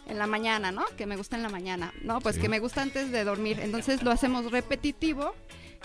[0.07, 0.83] en la mañana, ¿no?
[0.97, 2.19] Que me gusta en la mañana, ¿no?
[2.19, 2.41] Pues Sí.
[2.41, 3.59] que me gusta antes de dormir.
[3.61, 5.33] Entonces lo hacemos repetitivo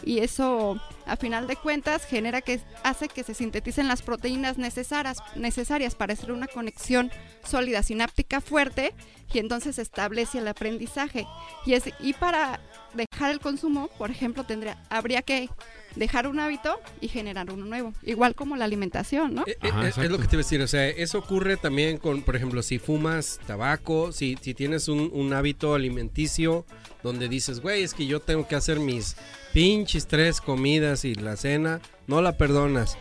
[0.03, 5.19] y eso a final de cuentas genera que hace que se sinteticen las proteínas necesarias
[5.35, 7.11] necesarias para hacer una conexión
[7.45, 8.95] sólida sináptica fuerte
[9.33, 11.27] y entonces se establece el aprendizaje.
[11.65, 12.61] Y es y para
[12.95, 15.49] dejar el consumo por ejemplo tendría habría que
[15.97, 19.89] dejar un hábito y generar uno nuevo igual como la alimentación no Eh, Ajá, eh,
[19.89, 22.63] es, lo que te iba a decir, o sea, eso ocurre también con, por ejemplo,
[22.63, 26.65] si fumas tabaco, si, si tienes un, un hábito alimenticio
[27.03, 29.17] donde dices, güey, es que yo tengo que hacer mis
[29.53, 32.99] pinches tres comidas y la cena, no la perdonas.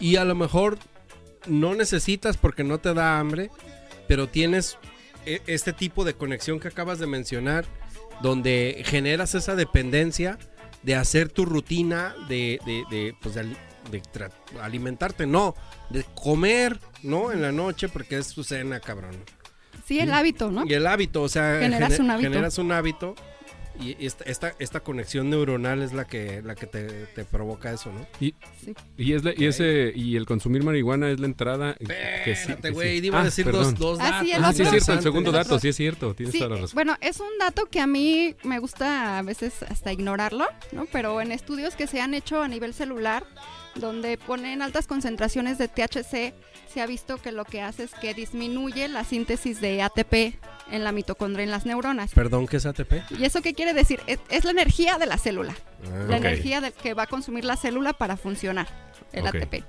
[0.00, 0.78] Y a lo mejor
[1.46, 3.50] no necesitas porque no te da hambre,
[4.08, 4.76] pero tienes
[5.24, 7.64] e- este tipo de conexión que acabas de mencionar,
[8.22, 10.38] donde generas esa dependencia
[10.84, 13.56] de hacer tu rutina de, de, de, pues, de
[13.90, 14.00] de
[14.62, 15.54] alimentarte, no,
[15.90, 17.32] de comer, ¿no?
[17.32, 19.14] En la noche porque es tu cena, cabrón.
[19.86, 22.30] sí el hábito no Y el hábito, o sea, Generas gener- un hábito.
[22.30, 23.14] generas un hábito
[23.80, 27.92] y esta, esta, esta conexión neuronal es la que, la que te, te provoca eso,
[27.92, 28.06] ¿no?
[28.20, 28.34] Y,
[28.64, 28.74] Sí.
[28.96, 31.86] y, es la- y ese y el consumir marihuana es la entrada sí-
[32.30, 32.74] Espérate, sí.
[32.74, 33.74] güey, iba Ah, a decir perdón.
[33.74, 34.26] dos, dos Ah, datos.
[34.26, 36.38] sí, el Ah, sí es cierto, el segundo el dato, sí es cierto, tienes Sí,
[36.38, 36.74] toda la razón.
[36.74, 40.86] bueno, es un dato que a mí me gusta a veces hasta ignorarlo, ¿no?
[40.92, 43.24] Pero en estudios que se han hecho a nivel celular,
[43.74, 46.32] donde ponen altas concentraciones de THC,
[46.74, 50.34] se ha visto que lo que hace es que disminuye la síntesis de ATP
[50.70, 52.12] en la mitocondria, en las neuronas.
[52.12, 52.92] Perdón, ¿qué es ATP?
[53.18, 54.00] ¿Y eso qué quiere decir?
[54.06, 57.44] Es, es la energía de la célula, Ah, la energía de- que va a consumir
[57.44, 58.66] la célula para funcionar,
[59.12, 59.26] el.
[59.26, 59.62] ATP.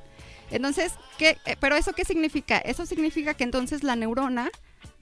[0.51, 2.57] Entonces, ¿qué, eh, ¿pero eso qué significa?
[2.57, 4.49] Eso significa que entonces la neurona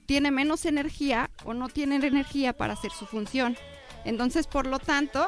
[0.06, 3.56] tiene menos energía o no tiene energía para hacer su función.
[4.04, 5.26] Entonces, por lo tanto,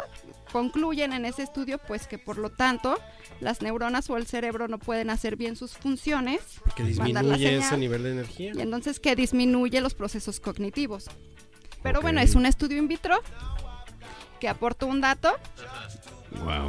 [0.52, 2.98] concluyen en ese estudio, pues que por lo tanto
[3.40, 6.40] las neuronas o el cerebro no pueden hacer bien sus funciones
[6.74, 8.52] que disminuye ese nivel de energía.
[8.54, 11.06] y entonces que disminuye los procesos cognitivos.
[11.82, 12.02] Pero Ok.
[12.04, 13.16] bueno, es un estudio in vitro
[14.40, 15.30] que aportó un dato.
[16.44, 16.68] Wow.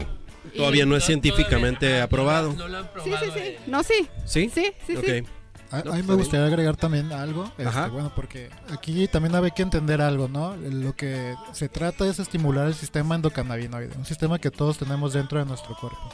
[0.53, 2.53] y- Todavía no es científicamente aprobado.
[2.53, 3.25] No lo han Sí, probado.
[3.25, 3.39] sí, sí.
[3.65, 4.08] en- No, sí.
[4.25, 4.49] ¿Sí?
[4.53, 5.06] Sí, sí, Ok.
[5.06, 5.23] sí.
[5.69, 7.88] A, a mí me gustaría agregar también algo, este, Ajá.
[7.88, 10.56] bueno, porque aquí también hay que entender algo, ¿no?
[10.56, 15.39] Lo que se trata es estimular el sistema endocannabinoide, un sistema que todos tenemos dentro
[15.39, 16.10] de nuestro cuerpo.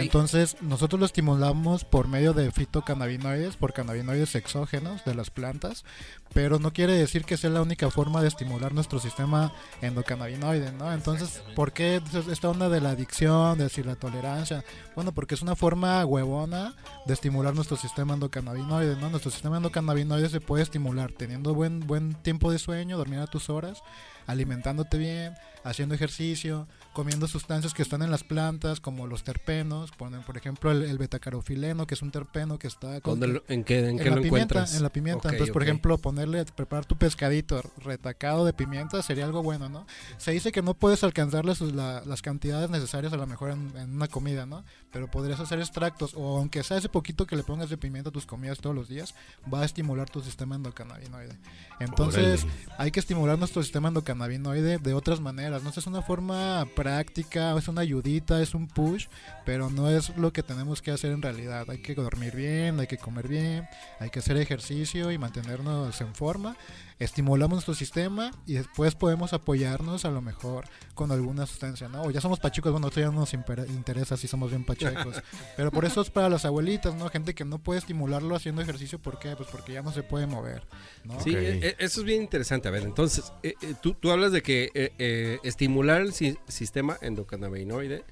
[0.00, 5.84] Entonces, nosotros lo estimulamos por medio de fitocannabinoides, por cannabinoides exógenos de las plantas,
[6.32, 9.52] pero no quiere decir que sea la única forma de estimular nuestro sistema
[9.82, 10.92] endocannabinoide, ¿no?
[10.92, 14.64] Entonces, ¿por qué esta onda de la adicción, de decir la tolerancia?
[14.94, 16.74] Bueno, porque es una forma huevona
[17.06, 19.10] de estimular nuestro sistema endocannabinoide, ¿no?
[19.10, 23.50] Nuestro sistema endocannabinoide se puede estimular teniendo buen buen tiempo de sueño, dormir a tus
[23.50, 23.82] horas,
[24.26, 30.22] alimentándote bien, haciendo ejercicio, comiendo sustancias que están en las plantas como los terpenos, ponen
[30.22, 33.64] por ejemplo el, el betacarofileno, que es un terpeno que está con- ¿Dónde lo- ¿En
[33.64, 34.74] qué, en en qué la lo pimienta, encuentras?
[34.76, 35.28] en la pimienta.
[35.28, 39.86] Ok, Entonces, por ejemplo, ponerle, preparar tu pescadito retacado de pimienta sería algo bueno, ¿no?
[40.16, 43.72] Se dice que no puedes alcanzarle sus- la- las cantidades necesarias a lo mejor en,
[43.76, 44.64] en una comida, ¿no?
[44.92, 48.12] Pero podrías hacer extractos o aunque sea ese poquito que le pongas de pimienta a
[48.12, 49.14] tus comidas todos los días,
[49.52, 51.36] va a estimular tu sistema endocannabinoide.
[51.80, 52.46] Entonces,
[52.78, 55.70] hay que estimular nuestro sistema endocannabinoide de otras maneras, ¿no?
[55.70, 59.06] Esa es una forma práctica, es una ayudita, es un push,
[59.46, 61.64] pero no es lo que tenemos que hacer en realidad.
[61.70, 63.66] Hay que dormir bien, hay que comer bien,
[64.00, 66.58] hay que hacer ejercicio y mantenernos en forma.
[67.00, 72.02] Estimulamos nuestro sistema y después podemos apoyarnos a lo mejor con alguna sustancia, ¿no?
[72.02, 75.16] O ya somos pachucos, bueno, esto ya no nos interesa si somos bien pachecos.
[75.56, 77.08] pero por eso es para las abuelitas, ¿no?
[77.08, 79.34] Gente que no puede estimularlo haciendo ejercicio, ¿por qué?
[79.34, 80.62] Pues porque ya no se puede mover,
[81.04, 81.20] ¿no?
[81.20, 82.68] Sí, eh, eh, eso es bien interesante.
[82.68, 86.38] A ver, entonces, eh, eh, tú, tú hablas de que eh, eh, estimular el si-
[86.46, 88.04] sistema endocannabinoide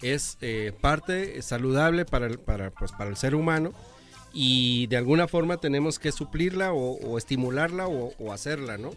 [0.00, 3.72] es eh, parte saludable para el, para, pues, para el ser humano
[4.32, 8.90] y de alguna forma tenemos que suplirla o, o estimularla o, o hacerla, ¿no?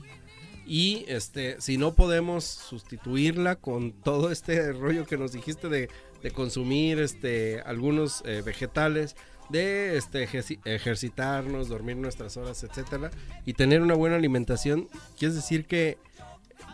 [0.66, 5.90] Y este, si no podemos sustituirla con todo este rollo que nos dijiste de,
[6.22, 9.16] de consumir este, algunos eh, vegetales,
[9.50, 13.12] de este, ejerci- ejercitarnos, dormir nuestras horas, etcétera,
[13.46, 14.88] y tener una buena alimentación,
[15.20, 15.98] ¿quieres decir que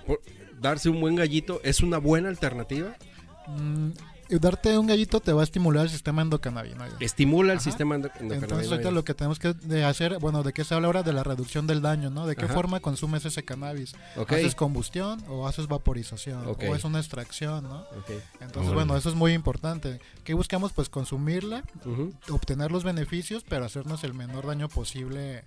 [0.06, 0.22] por-
[0.62, 2.96] darse un buen gallito es una buena alternativa?
[4.32, 6.96] Y darte un gallito te va a estimular el sistema endocannabinoide.
[7.00, 7.64] Estimula el Ajá.
[7.64, 8.72] sistema endo- Entonces endocannabinoide.
[8.76, 11.02] ahorita lo que tenemos que de hacer, bueno, ¿de qué se habla ahora?
[11.04, 12.28] De la reducción del daño, ¿no?
[12.28, 12.54] ¿De qué Ajá.
[12.54, 13.94] forma consumes ese cannabis?
[14.18, 16.46] Ok, ¿Haces combustión o haces vaporización?
[16.46, 17.80] ¿O es una extracción, no?
[17.82, 18.12] ok.
[18.42, 20.00] Entonces, bueno, eso es muy importante.
[20.24, 20.74] ¿Qué buscamos?
[20.74, 21.64] Pues consumirla,
[22.30, 25.44] obtener los beneficios, pero hacernos el menor daño posible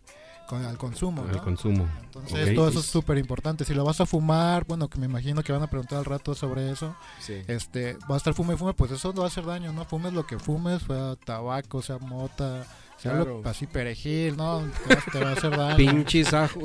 [0.53, 1.43] con, al consumo, ¿no?
[1.43, 1.89] consumo.
[2.05, 3.65] Entonces, todo eso es súper importante.
[3.65, 6.35] Si lo vas a fumar, bueno, que me imagino que van a preguntar al rato
[6.35, 7.43] sobre eso, Sí.
[7.49, 9.87] este, va a estar fume y fume, pues eso no va a hacer daño, ¿no?
[9.87, 12.67] Fumes lo que fumes, sea tabaco, sea mota,
[12.99, 14.63] sea lo- así perejil, ¿no?
[14.87, 15.77] Te va, te va a hacer daño.
[15.77, 16.61] Pinches ajo-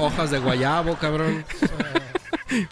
[0.00, 1.44] hojas de guayabo, cabrón.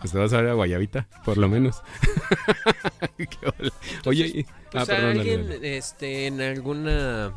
[0.00, 1.83] Pues te vas a ver a Guayabita, por lo menos.
[3.18, 3.70] Qué hola.
[4.07, 5.76] Oye, O ah, sea, perdón, dale, alguien dale.
[5.76, 7.35] este, en alguna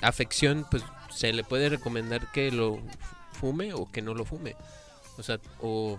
[0.00, 0.82] afección, pues
[1.14, 2.80] se le puede recomendar que lo
[3.32, 4.56] fume o que no lo fume.
[5.18, 5.98] O sea, o,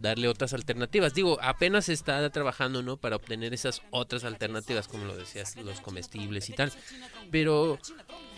[0.00, 1.14] darle otras alternativas.
[1.14, 2.96] Digo, apenas está trabajando, ¿no?
[2.96, 6.72] Para obtener esas otras alternativas, como lo decías, los comestibles y tal.
[7.30, 7.78] Pero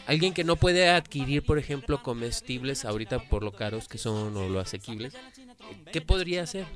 [0.06, 4.48] alguien que no puede adquirir, por ejemplo, comestibles ahorita por lo caros que son o
[4.50, 5.14] lo asequibles,
[5.90, 6.66] ¿qué podría hacer?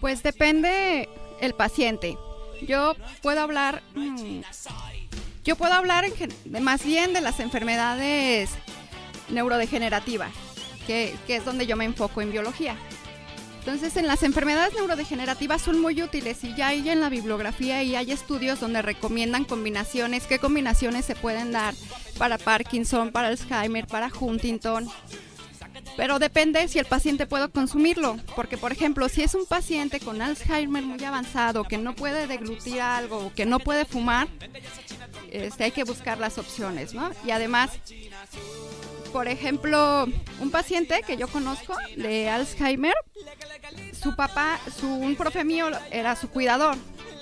[0.00, 1.08] Pues depende
[1.40, 2.16] el paciente.
[2.66, 4.40] Yo puedo hablar, mm,
[5.48, 6.04] yo puedo hablar
[6.60, 8.50] más bien de las enfermedades
[9.30, 10.30] neurodegenerativas,
[10.86, 12.76] que, que es donde yo me enfoco en biología.
[13.60, 17.96] Entonces, en las enfermedades neurodegenerativas son muy útiles y ya hay en la bibliografía y
[17.96, 21.72] hay estudios donde recomiendan combinaciones, qué combinaciones se pueden dar
[22.18, 24.86] para Parkinson, para Alzheimer, para Huntington.
[25.96, 30.20] Pero depende si el paciente puede consumirlo, porque por ejemplo, si es un paciente con
[30.20, 34.28] Alzheimer muy avanzado, que no puede deglutir algo, o que no puede fumar,
[35.32, 37.10] este, hay que buscar las opciones, ¿no?
[37.24, 37.70] Y además,
[39.12, 40.06] por ejemplo,
[40.40, 42.94] un paciente que yo conozco de Alzheimer,
[44.00, 46.76] su papá, su, un profe mío era su cuidador.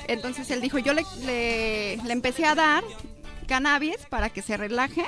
[0.08, 2.84] Entonces él dijo, yo le, le- le empecé a dar
[3.46, 5.04] cannabis para que se relaje,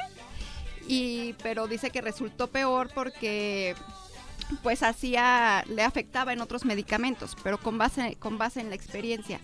[0.86, 3.74] y, pero dice que resultó peor porque
[4.62, 9.40] pues hacía, le afectaba en otros medicamentos, pero con base, con base en la experiencia.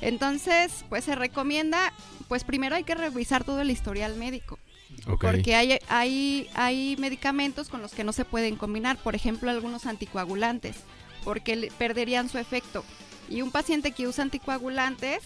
[0.00, 1.92] Entonces, pues se recomienda,
[2.28, 4.58] pues primero hay que revisar todo el historial médico.
[5.06, 5.20] Ok.
[5.22, 9.86] Porque hay, hay, hay medicamentos con los que no se pueden combinar, por ejemplo, algunos
[9.86, 10.76] anticoagulantes,
[11.24, 12.84] porque perderían su efecto.
[13.28, 15.20] Y un paciente que usa anticoagulantes,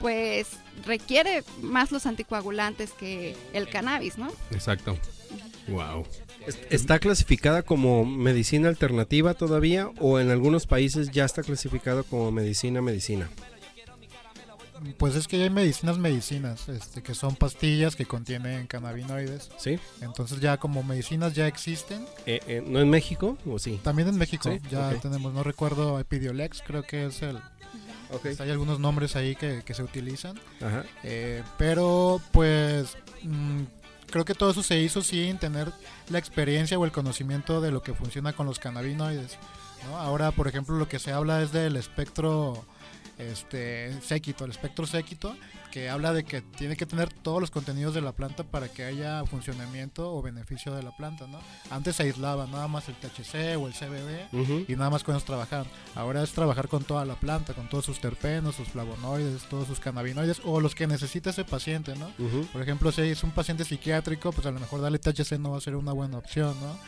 [0.00, 0.48] pues
[0.84, 4.30] requiere más los anticoagulantes que el cannabis, ¿no?
[4.50, 4.98] Exacto.
[5.68, 6.06] Wow.
[6.46, 12.30] Es- ¿Está clasificada como medicina alternativa todavía o en algunos países ya está clasificado como
[12.32, 13.28] medicina medicina?
[14.96, 19.50] Pues es que hay medicinas, medicinas, este, que son pastillas que contienen cannabinoides.
[19.58, 19.78] ¿Sí?
[20.00, 22.06] Entonces ya como medicinas ya existen.
[22.26, 23.80] Eh, eh, ¿No en México o sí?
[23.82, 27.38] También en México Sí, ya tenemos, no recuerdo, Epidiolex, creo que es el...
[28.40, 30.38] Hay algunos nombres ahí que, que se utilizan.
[30.60, 30.84] Ajá.
[31.04, 33.62] Eh, pero pues mm,
[34.10, 35.72] creo que todo eso se hizo sin tener
[36.08, 39.38] la experiencia o el conocimiento de lo que funciona con los cannabinoides.
[39.86, 39.96] ¿no?
[39.98, 42.64] Ahora, por ejemplo, lo que se habla es del espectro
[43.20, 45.36] este séquito, el espectro séquito,
[45.70, 48.84] que habla de que tiene que tener todos los contenidos de la planta para que
[48.84, 51.40] haya funcionamiento o beneficio de la planta, ¿no?
[51.70, 54.64] Antes se aislaba nada más el THC o el CBD Ujú.
[54.66, 55.66] y nada más con eso trabajar.
[55.94, 59.78] Ahora es trabajar con toda la planta, con todos sus terpenos, sus flavonoides, todos sus
[59.78, 62.10] cannabinoides o los que necesita ese paciente, ¿no?
[62.52, 65.58] Por ejemplo, si es un paciente psiquiátrico, pues a lo mejor darle THC no va
[65.58, 66.78] a ser una buena opción, ¿no?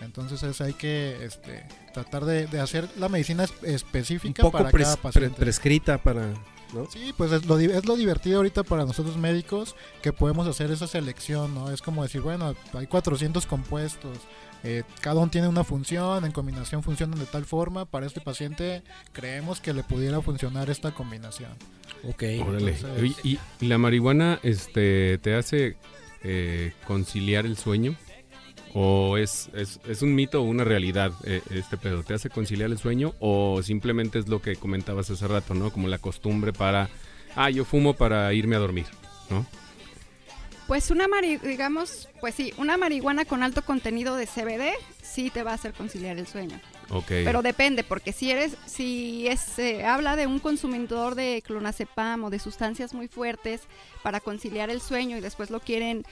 [0.00, 4.70] Entonces es, hay que este, tratar de, de hacer la medicina Un específica poco para
[4.70, 5.36] pres- cada pre- paciente.
[5.40, 6.34] prescrita para...
[6.74, 6.84] ¿no?
[6.90, 10.86] Sí, pues es lo, es lo divertido ahorita para nosotros médicos que podemos hacer esa
[10.88, 11.70] selección, ¿no?
[11.70, 14.18] Es como decir, bueno, hay 400 compuestos,
[14.64, 18.82] eh, cada uno tiene una función, en combinación funcionan de tal forma, para este paciente
[19.12, 21.52] creemos que le pudiera funcionar esta combinación.
[22.02, 22.24] Ok.
[22.46, 22.72] Órale.
[22.72, 25.76] Entonces- ¿Y, y la marihuana este, te hace
[26.24, 27.94] eh, conciliar el sueño?
[28.78, 32.02] ¿O es, es, es un mito o una realidad eh, este pedo?
[32.02, 35.70] ¿Te hace conciliar el sueño o simplemente es lo que comentabas hace rato, ¿no?
[35.70, 36.90] Como la costumbre para,
[37.36, 38.84] ah, yo fumo para irme a dormir,
[39.30, 39.46] ¿no?
[40.66, 45.42] Pues una mari digamos, pues sí, una marihuana con alto contenido de CBD sí te
[45.42, 46.60] va a hacer conciliar el sueño.
[47.08, 52.30] Pero depende, porque si eres, si es, se habla de un consumidor de clonazepam o
[52.30, 53.62] de sustancias muy fuertes
[54.02, 56.04] para conciliar el sueño y después lo quieren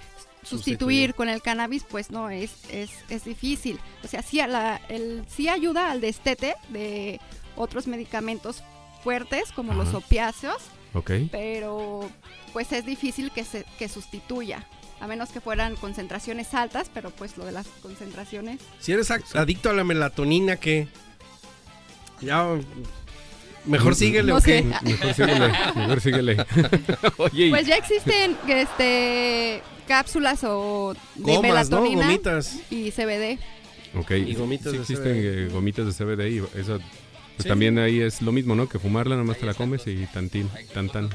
[0.42, 1.14] sustituir, Sustituir.
[1.14, 3.78] con el cannabis, pues no, es, es, es difícil.
[4.02, 7.20] O sea, sí, a la, el, sí ayuda al destete de
[7.56, 8.62] otros medicamentos
[9.02, 10.62] fuertes como los opiáceos,
[10.94, 11.10] ok.
[11.30, 12.08] pero
[12.52, 14.66] pues es difícil que se que sustituya.
[15.04, 19.36] A menos que fueran concentraciones altas, pero pues lo de las concentraciones Si eres ac-
[19.38, 20.88] adicto a la melatonina, ¿qué?
[22.22, 22.46] Ya...
[23.66, 24.62] Mejor síguele No o qué?
[24.82, 26.36] Mejor síguele, mejor síguele.
[27.18, 31.42] Oye, y- Pues ya existen este cápsulas o de Gomas, ¿no?
[31.82, 32.58] melatonina Gomitas.
[32.70, 33.38] y CBD.
[33.98, 34.10] ok.
[34.12, 35.46] y gomitas sí de existen CBD.
[35.46, 36.78] eh, gomitas de CBD y eso...
[36.78, 37.48] Pues Sí.
[37.48, 38.68] también ahí es lo mismo, ¿no?
[38.68, 41.10] Que fumarla, nada más te la comes y tantín, tan tan.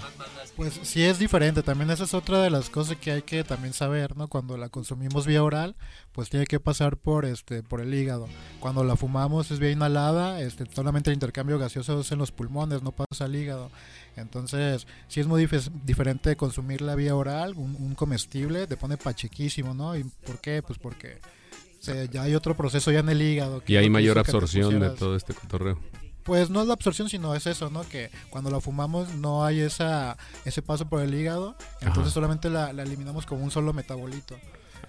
[0.60, 3.72] Pues sí es diferente, también esa es otra de las cosas que hay que también
[3.74, 4.28] saber, ¿no?
[4.28, 5.78] Cuando la consumimos vía oral,
[6.12, 8.28] pues tiene que pasar por este por el hígado.
[8.60, 12.84] Cuando la fumamos es vía inhalada, este solamente el intercambio gaseoso es en los pulmones,
[12.84, 13.72] no pasa al hígado.
[14.18, 19.74] Entonces, sí es muy dif- diferente consumirla vía oral, un, un comestible te pone pachequísimo,
[19.74, 19.96] ¿no?
[19.96, 20.62] ¿Y por qué?
[20.62, 21.20] Pues porque
[21.80, 23.64] se- ya hay otro proceso ya en el hígado.
[23.64, 25.80] que Y hay mayor absorción de todo este cotorreo.
[26.24, 27.88] Pues no es la absorción, sino es eso, ¿no?
[27.88, 32.12] Que cuando la fumamos no hay esa ese paso por el hígado, entonces Ajá.
[32.12, 34.38] solamente la, la eliminamos como un solo metabolito.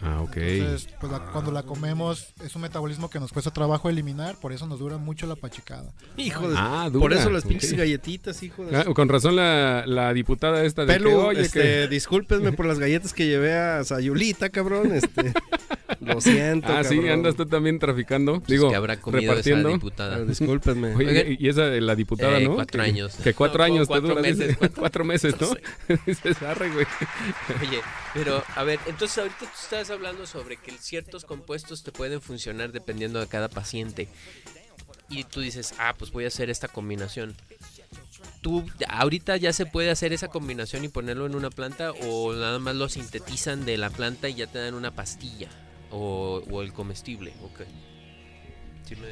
[0.03, 0.37] Ah, ok.
[0.39, 4.51] Entonces, pues la- cuando la comemos es un metabolismo que nos cuesta trabajo eliminar, por
[4.55, 5.93] eso nos dura mucho la pachicada.
[6.16, 6.55] Hijo de...
[6.59, 8.78] Ah, Por dura, eso las pinches galletitas, hijo de...
[8.78, 11.89] Ah, con razón la, la diputada esta de que, Pelu, oye, este, que...
[11.89, 14.95] discúlpenme por las galletas que llevé a Sayulita, cabrón.
[14.95, 15.35] Este,
[16.01, 18.42] lo siento, Ah, sí, andas tú también traficando.
[18.46, 19.68] Digo, que habrá comido repartiendo.
[19.68, 20.16] esa diputada.
[20.16, 20.94] Ah, discúlpenme.
[20.96, 21.36] Oye, Oigan.
[21.38, 22.55] y esa de la diputada, Eh, ¿no?
[22.55, 23.14] cuatro Que- años.
[23.22, 24.22] Que cuatro No, años cuatro te dura.
[24.22, 25.48] meses, cuatro- Cuatro meses, ¿no?
[25.48, 26.86] No Dices, arre, güey.
[27.61, 27.80] Oye,
[28.14, 32.72] pero a ver, entonces ahorita tú estabas hablando sobre que ciertos compuestos te pueden funcionar
[32.72, 34.09] dependiendo de cada paciente.
[35.09, 37.34] Y tú dices, ah, pues voy a hacer esta combinación.
[38.42, 42.59] ¿Tú ahorita ya se puede hacer esa combinación y ponerlo en una planta o nada
[42.59, 45.48] más lo sintetizan de la planta y ya te dan una pastilla
[45.91, 47.32] o, o el comestible?
[47.45, 47.61] Ok.
[48.86, 49.09] Sí me-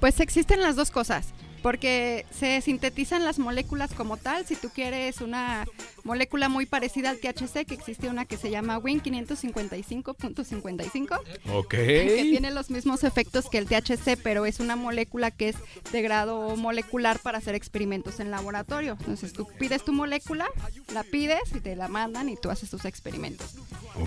[0.00, 1.28] Pues existen las dos cosas,
[1.62, 4.44] porque se sintetizan las moléculas como tal.
[4.46, 5.64] Si tú quieres una
[6.04, 11.20] molécula muy parecida al THC, que existe una que se llama WIN 555.55,
[11.52, 11.68] Ok.
[11.70, 15.56] que tiene los mismos efectos que el THC, pero es una molécula que es
[15.92, 18.96] de grado molecular para hacer experimentos en laboratorio.
[19.00, 20.46] Entonces tú pides tu molécula,
[20.92, 23.54] la pides y te la mandan y tú haces tus experimentos.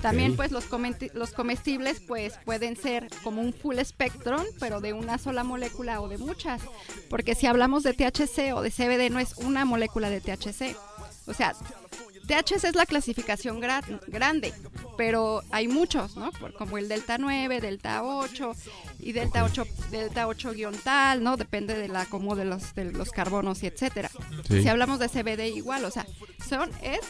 [0.02, 0.64] También pues los,
[1.14, 6.08] los comestibles pues pueden ser como un full spectrum, pero de una sola molécula o
[6.08, 6.60] de muchas.
[7.08, 10.76] Porque si hablamos de THC o de CBD no es una molécula de THC.
[11.26, 11.54] O sea,
[12.26, 14.52] THC es la clasificación gra- grande,
[14.98, 16.30] pero hay muchos, ¿no?
[16.58, 18.52] Como el delta 9, delta 8
[19.00, 21.36] y delta 8 delta 8 guion tal, ¿no?
[21.38, 24.10] Depende de la como de los de los carbonos y etcétera.
[24.48, 24.62] Sí.
[24.62, 26.06] Si hablamos de CBD igual, o sea,
[26.46, 27.00] son es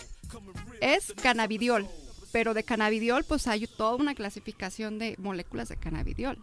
[0.81, 1.89] es cannabidiol,
[2.33, 6.39] pero de cannabidiol pues hay toda una clasificación de moléculas de cannabidiol.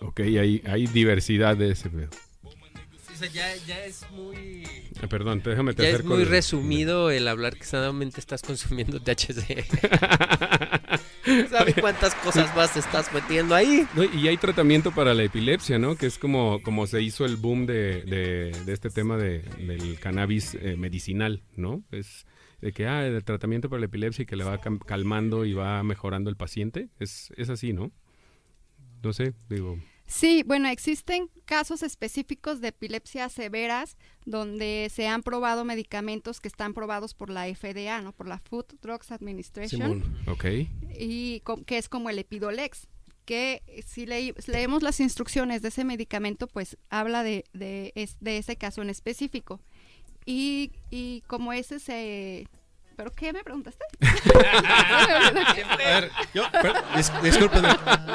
[0.00, 2.10] Ok, hay, hay diversidad de ese pedo.
[2.42, 4.36] O sea, ya, ya es muy...
[4.64, 9.00] Eh, Perdón, déjame te Ya es muy el- resumido el hablar que solamente estás consumiendo
[9.00, 9.64] THC.
[11.48, 13.86] ¿Sabe cuántas cosas más te estás metiendo ahí?
[13.94, 15.96] No, y hay tratamiento para la epilepsia, ¿no?
[15.96, 19.98] Que es como, como se hizo el boom de, de- de este tema de, del
[20.00, 21.82] cannabis eh, medicinal, ¿no?
[21.92, 22.26] Es
[22.60, 25.82] de que, ah, el tratamiento para la epilepsia y que le va calmando y va
[25.82, 26.88] mejorando el paciente.
[26.98, 27.90] Es, es así, ¿no?
[29.02, 29.78] No sé, digo...
[30.06, 33.96] Sí, bueno, existen casos específicos de epilepsia severas
[34.26, 38.12] donde se han probado medicamentos que están probados por la FDA, ¿no?
[38.12, 39.80] Por la Food Drugs Administration.
[39.80, 40.18] Simón.
[40.26, 40.44] Ok.
[40.98, 42.86] y que es como el Epidolex,
[43.24, 48.36] que si leí- leemos las instrucciones de ese medicamento, pues habla de, de, es- de
[48.36, 49.62] ese caso en específico.
[50.26, 52.46] Y, y como ese se...
[52.96, 53.84] ¿Pero qué me preguntaste?
[54.54, 57.68] A ver, yo, per- dis- discúlpeme,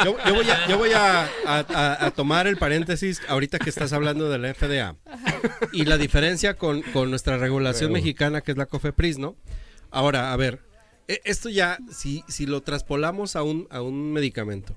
[0.05, 3.69] yo, yo voy, a, yo voy a, a- a- a tomar el paréntesis ahorita que
[3.69, 4.95] estás hablando de la FDA
[5.73, 9.35] y la diferencia con, con nuestra regulación mexicana que es la COFEPRIS, ¿no?
[9.91, 10.61] Ahora, a ver,
[11.09, 14.75] e- esto ya, si, si lo traspolamos a un, a un medicamento,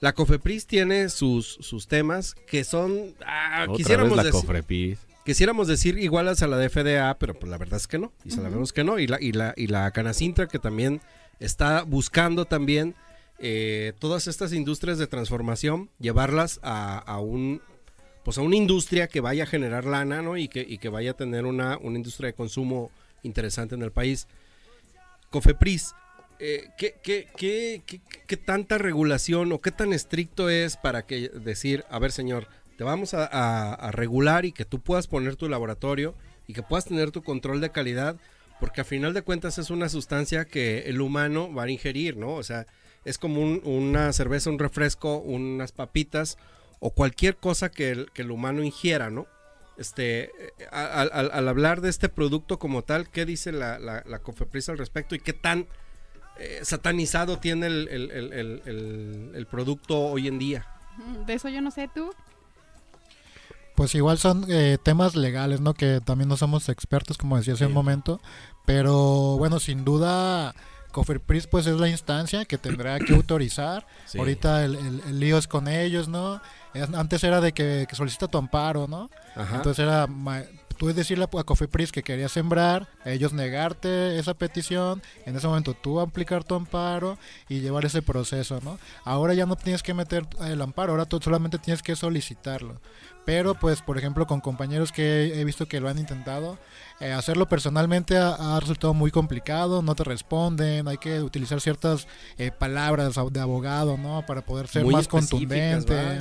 [0.00, 4.98] la COFEPRIS tiene sus, sus temas que son, ah, Otra quisiéramos vez la decir- cofrepis.
[5.24, 8.30] Quisiéramos decir igualas a la de FDA, pero pues la verdad es que no, y
[8.30, 11.00] sabemos que no, y la, y la, y la Canacintra que también
[11.40, 12.94] está buscando también
[13.38, 17.60] eh, todas estas industrias de transformación, llevarlas a, a un
[18.24, 20.36] pues a una industria que vaya a generar lana, ¿no?
[20.36, 22.92] Y que, y que vaya a tener una, una industria de consumo
[23.24, 24.28] interesante en el país.
[25.30, 25.94] Cofepris,
[26.38, 31.30] eh, ¿qué, qué, qué, qué- qué tanta regulación o qué tan estricto es para que
[31.30, 32.46] decir, a ver señor,
[32.82, 36.16] te vamos a, a- a regular y que tú puedas poner tu laboratorio
[36.48, 38.16] y que puedas tener tu control de calidad,
[38.58, 42.34] porque a final de cuentas es una sustancia que el humano va a ingerir, ¿no?
[42.34, 42.66] O sea,
[43.04, 46.38] es como un- una cerveza, un refresco, unas papitas
[46.80, 49.28] o cualquier cosa que el, que el humano ingiera, ¿no?
[49.78, 50.30] Este, eh,
[50.72, 54.68] al, al- al hablar de este producto como tal, ¿qué dice la, la, la Cofepris
[54.70, 55.68] al respecto y qué tan
[56.40, 58.10] eh, satanizado tiene el, el-
[59.36, 60.66] el- producto hoy en día?
[61.26, 62.12] De eso yo no sé tú.
[63.74, 65.74] Pues igual son eh, temas legales, ¿no?
[65.74, 68.20] Que también no somos expertos, como decía hace un momento.
[68.66, 70.54] Pero bueno, sin duda,
[70.92, 73.86] Coferpris pues es la instancia que tendrá que autorizar.
[74.06, 74.18] Sí.
[74.18, 76.40] Ahorita el, el- el lío es con ellos, ¿no?
[76.74, 79.08] Es- Antes era de que, que solicita tu amparo, ¿no?
[79.34, 79.56] Ajá.
[79.56, 80.06] Entonces era
[80.82, 86.00] tú decirle a Cofepris que querías sembrar, ellos negarte esa petición, en ese momento tú
[86.00, 87.18] aplicar tu amparo
[87.48, 88.80] y llevar ese proceso, ¿no?
[89.04, 92.80] Ahora ya no tienes que meter el amparo, ahora tú solamente tienes que solicitarlo.
[93.24, 96.58] Pero pues, por ejemplo, con compañeros que he visto que lo han intentado,
[96.98, 102.08] eh, hacerlo personalmente ha, ha resultado muy complicado, no te responden, hay que utilizar ciertas
[102.36, 104.26] eh, palabras de abogado, ¿no?
[104.26, 106.18] Para poder ser Muy más contundente.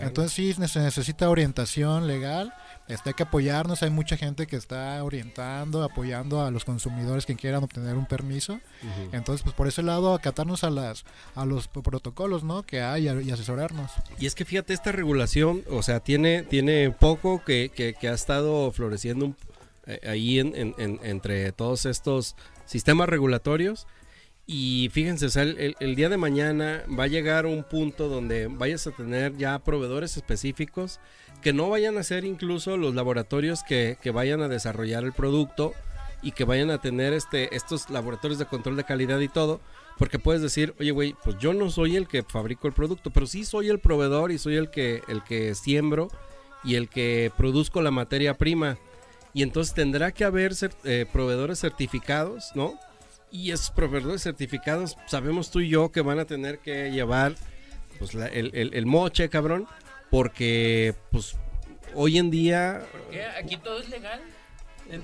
[0.00, 2.52] Entonces sí se necesita orientación legal.
[2.92, 7.34] Este, hay que apoyarnos, hay mucha gente que está orientando, apoyando a los consumidores que
[7.36, 8.54] quieran obtener un permiso.
[8.54, 9.10] Ujú.
[9.16, 12.62] Entonces, pues por ese lado, acatarnos a las a los protocolos, ¿no?
[12.62, 13.90] Que hay y asesorarnos.
[14.18, 18.14] Y es que fíjate, esta regulación, o sea, tiene, tiene poco que, que- que ha
[18.14, 19.34] estado floreciendo
[19.86, 22.36] eh, ahí en- en- en- entre todos estos
[22.66, 23.86] sistemas regulatorios.
[24.46, 28.48] Y fíjense, o sea, el- el día de mañana va a llegar un punto donde
[28.48, 31.00] vayas a tener ya proveedores específicos
[31.42, 35.74] que no vayan a ser incluso los laboratorios que, que vayan a desarrollar el producto
[36.22, 39.60] y que vayan a tener este, estos laboratorios de control de calidad y todo,
[39.98, 43.26] porque puedes decir, oye, güey, pues yo no soy el que fabrico el producto, pero
[43.26, 46.08] sí soy el proveedor y soy el que, el que siembro
[46.64, 48.78] y el que produzco la materia prima.
[49.34, 50.52] Y entonces tendrá que haber
[50.84, 52.74] eh, proveedores certificados, ¿no?
[53.30, 57.34] Y esos proveedores certificados, sabemos tú y yo que van a tener que llevar
[57.98, 59.66] pues, el, el- el moche, cabrón,
[60.12, 61.36] porque pues
[61.94, 63.24] hoy en día ¿Qué?
[63.24, 64.20] ¿Aquí todo es legal?
[64.90, 65.02] ¿En,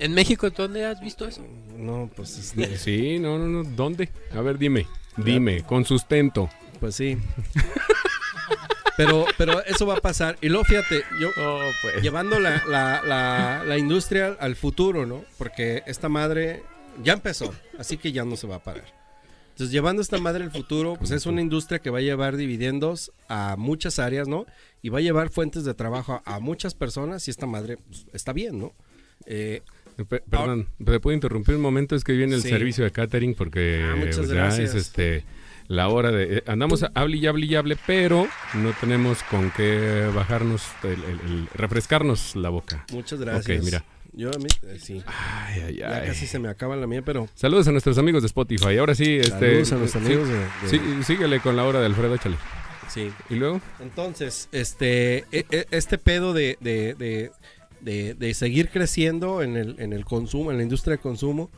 [0.00, 1.42] en México dónde has visto eso?
[1.76, 3.62] no, pues este, Sí, no, no, no.
[3.70, 4.10] ¿Dónde?
[4.34, 4.86] A ver, dime.
[5.16, 6.50] Dime, con sustento.
[6.80, 7.16] pues sí.
[8.96, 10.36] Pero, pero eso va a pasar.
[10.40, 12.02] Y luego fíjate, yo Oh, pues.
[12.02, 15.24] llevando la, la, la, la industria al futuro, ¿no?
[15.38, 16.62] Porque esta madre
[17.04, 18.86] ya empezó, así que ya no se va a parar.
[19.58, 23.10] Entonces, llevando esta madre al futuro, pues es una industria que va a llevar dividendos
[23.28, 24.46] a muchas áreas, ¿no?
[24.82, 28.06] Y va a llevar fuentes de trabajo a, a muchas personas y esta madre pues,
[28.12, 28.72] está bien, ¿no?
[29.26, 29.62] Eh,
[30.08, 31.96] Pe- Perdón, ¿te puedo interrumpir un momento?
[31.96, 32.50] Es que viene el Sí.
[32.50, 34.70] servicio de catering porque Ah, ya gracias.
[34.70, 35.24] es este
[35.66, 36.36] la hora de...
[36.36, 40.90] eh, Andamos a hable y hable y hable, pero no tenemos con qué bajarnos, el,
[41.02, 42.86] el- el- refrescarnos la boca.
[42.92, 43.58] muchas gracias.
[43.58, 43.84] Ok, mira.
[44.18, 45.00] Yo a mí, eh, sí.
[45.06, 46.08] Ay, ay, Ya ay.
[46.08, 48.76] casi se me acaba la mía, pero Saludos a nuestros amigos de Spotify.
[48.78, 49.30] Ahora sí, este...
[49.64, 52.36] saludos a nuestros sí, amigos de- de- sí, síguele con la hora de Alfredo, échale.
[52.88, 53.12] sí.
[53.30, 53.60] ¿Y luego?
[53.78, 57.30] Entonces, este, e- e- este pedo de, de, de,
[57.80, 61.48] de- de seguir creciendo en el, en el consumo, en la industria de consumo,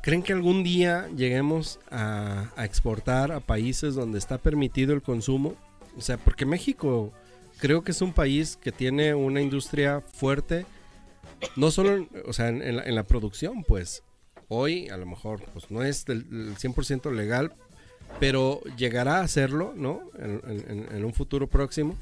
[0.00, 5.56] ¿creen que algún día lleguemos a, a exportar a países donde está permitido el consumo?
[5.98, 7.12] O sea, porque México
[7.58, 10.64] creo que es un país que tiene una industria fuerte,
[11.56, 14.02] no solo en, o sea, en, en la, en la producción, pues.
[14.48, 17.54] Hoy a lo mejor pues no es del, del 100% legal,
[18.20, 20.02] pero llegará a hacerlo, ¿no?
[20.18, 21.96] En, un futuro próximo.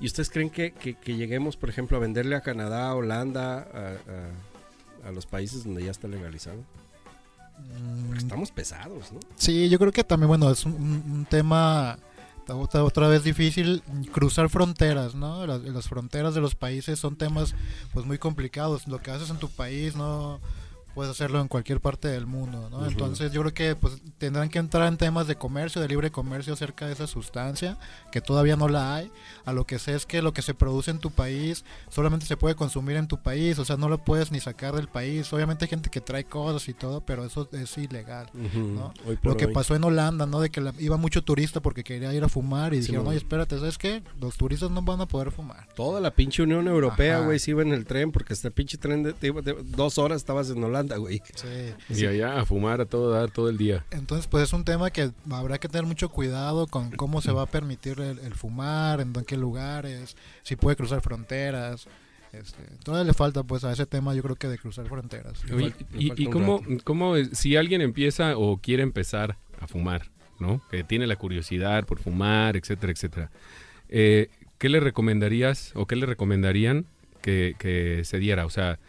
[0.00, 3.58] ¿Y ustedes creen que, que- que lleguemos, por ejemplo, a venderle a Canadá, a Holanda,
[3.60, 6.58] a, a- a los países donde ya está legalizado?
[8.06, 9.20] Porque estamos pesados, ¿no?
[9.36, 11.98] Sí, yo creo que también, bueno, es un tema
[12.54, 13.82] otra, otra vez difícil
[14.12, 15.46] cruzar fronteras, ¿no?
[15.46, 17.54] Las, las fronteras de los países son temas
[17.92, 18.86] pues muy complicados.
[18.88, 20.40] Lo que haces en tu país no
[20.94, 22.78] puedes hacerlo en cualquier parte del mundo, ¿no?
[22.78, 22.86] Ujú.
[22.90, 26.52] Entonces yo creo que pues tendrán que entrar en temas de comercio, de libre comercio
[26.54, 27.78] acerca de esa sustancia,
[28.10, 29.10] que todavía no la hay.
[29.44, 32.36] A lo que sé es que lo que se produce en tu país solamente se
[32.36, 35.32] puede consumir en tu país, o sea, no lo puedes ni sacar del país.
[35.32, 38.28] Obviamente hay gente que trae cosas y todo, pero eso es ilegal.
[38.34, 38.92] ¿no?
[39.06, 39.52] Hoy por Lo que hoy.
[39.52, 40.40] pasó en Holanda, ¿no?
[40.40, 43.10] De que la- iba mucho turista porque quería ir a fumar y Sí, dijeron, no.
[43.10, 44.02] oye, espérate, ¿sabes qué?
[44.20, 45.68] Los turistas no van a poder fumar.
[45.74, 49.02] Toda la pinche Unión Europea, güey, se iba en el tren porque este pinche tren
[49.02, 51.22] de, de- de- dos horas estabas en Holanda, güey.
[51.34, 51.74] Sí.
[52.02, 53.84] Y allá a fumar a todo dar todo el día.
[53.90, 57.42] Entonces, pues es un tema que habrá que tener mucho cuidado con cómo se va
[57.42, 61.86] a permitir el, el fumar, en qué lugares, si puede cruzar fronteras.
[62.32, 65.42] Este, todavía le falta pues a ese tema yo creo que de cruzar fronteras.
[65.52, 70.60] Oye, y, cómo, cómo si alguien empieza o quiere empezar a fumar, ¿no?
[70.70, 73.30] Que tiene la curiosidad por fumar, etcétera, etcétera.
[73.88, 74.28] eh,
[74.58, 76.86] ¿Qué le recomendarías o qué le recomendarían
[77.22, 78.44] que, que se diera?
[78.44, 78.80] O sea,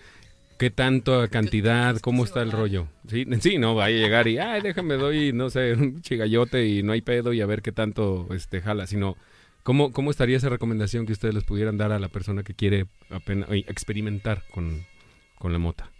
[0.60, 1.97] ¿qué tanta cantidad?
[2.01, 2.88] ¿Cómo está el rollo?
[3.07, 6.84] Sí, sí, no, vaya a llegar y, ay, déjame, doy, no sé, un chigallote y
[6.84, 9.18] no hay pedo y a ver qué tanto este, jala, sino...
[9.62, 12.88] ¿Cómo, ¿Cómo estaría esa recomendación que ustedes les pudieran dar a la persona que quiere
[13.10, 14.86] apenas, oye, experimentar con,
[15.38, 15.91] con la mota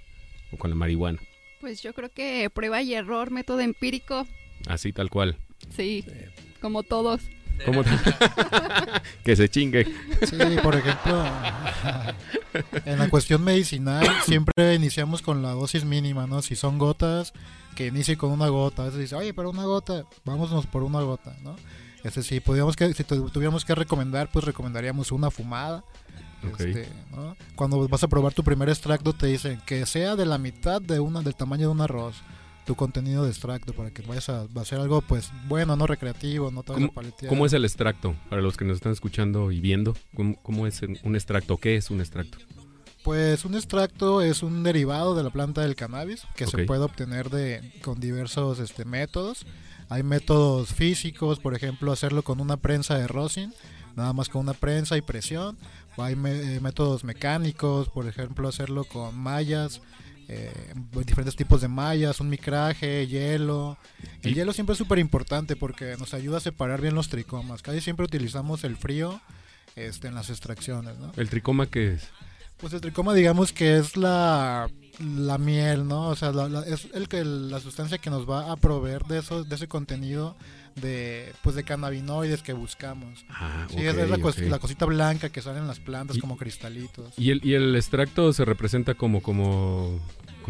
[0.52, 1.20] o con la marihuana?
[1.60, 4.26] Pues yo creo que prueba y error, método empírico,
[4.66, 5.36] Así tal cual.
[5.70, 6.06] sí,
[6.62, 7.22] como todos.
[7.66, 7.90] ¿Cómo te-
[9.24, 9.86] que se chingue.
[10.26, 11.24] Sí, por ejemplo,
[12.86, 16.42] en la cuestión medicinal siempre iniciamos con la dosis mínima, ¿no?
[16.42, 17.34] Si son gotas,
[17.76, 18.84] que inicie con una gota.
[18.84, 21.56] A veces dice, oye, pero una gota, vámonos por una gota, ¿no?
[22.04, 25.84] Este, si, pudiéramos que, si tu- tuviéramos que recomendar, pues recomendaríamos una fumada.
[26.50, 26.62] Ok.
[26.62, 27.36] Este, ¿no?
[27.56, 31.02] Cuando vas a probar tu primer extracto te dicen que sea de la mitad de
[31.02, 32.16] una del tamaño de un arroz
[32.70, 36.60] tu contenido de extracto para que vayas a, ser algo pues bueno, no recreativo, no
[36.60, 36.64] a
[36.94, 37.28] paletear.
[37.28, 38.14] ¿Cómo es el extracto?
[38.30, 41.58] Para los que nos están escuchando y viendo, ¿cómo, cómo es un extracto?
[41.58, 42.38] ¿Qué es un extracto?
[43.04, 47.32] Pues un extracto es un derivado de la planta del cannabis que se puede obtener
[47.32, 49.48] de con diversos este, métodos.
[49.90, 53.52] Hay métodos físicos, por ejemplo, hacerlo con una prensa de rosin,
[53.96, 55.58] nada más con una prensa y presión.
[55.98, 59.82] O hay me- eh, métodos mecánicos, por ejemplo, hacerlo con mallas,
[60.32, 60.74] eh,
[61.06, 63.78] diferentes tipos de mallas, un micraje, hielo.
[64.22, 67.62] El Y- hielo siempre es súper importante porque nos ayuda a separar bien los tricomas.
[67.64, 69.20] Casi siempre utilizamos el frío
[69.76, 71.12] este, en las extracciones, ¿no?
[71.18, 72.08] ¿El tricoma qué es?
[72.58, 74.70] Pues el tricoma digamos que es la,
[75.00, 76.10] la miel, ¿no?
[76.10, 79.20] O sea, la- la- es el que la sustancia que nos va a proveer de
[79.20, 80.36] eso, de ese contenido
[80.76, 83.26] de pues de cannabinoides que buscamos.
[83.30, 86.38] Ah, Sí, es, es la, cos- cosita blanca que sale en las plantas Y- como
[86.38, 87.14] cristalitos.
[87.18, 90.00] ¿Y el, ¿Y el extracto se representa como, como,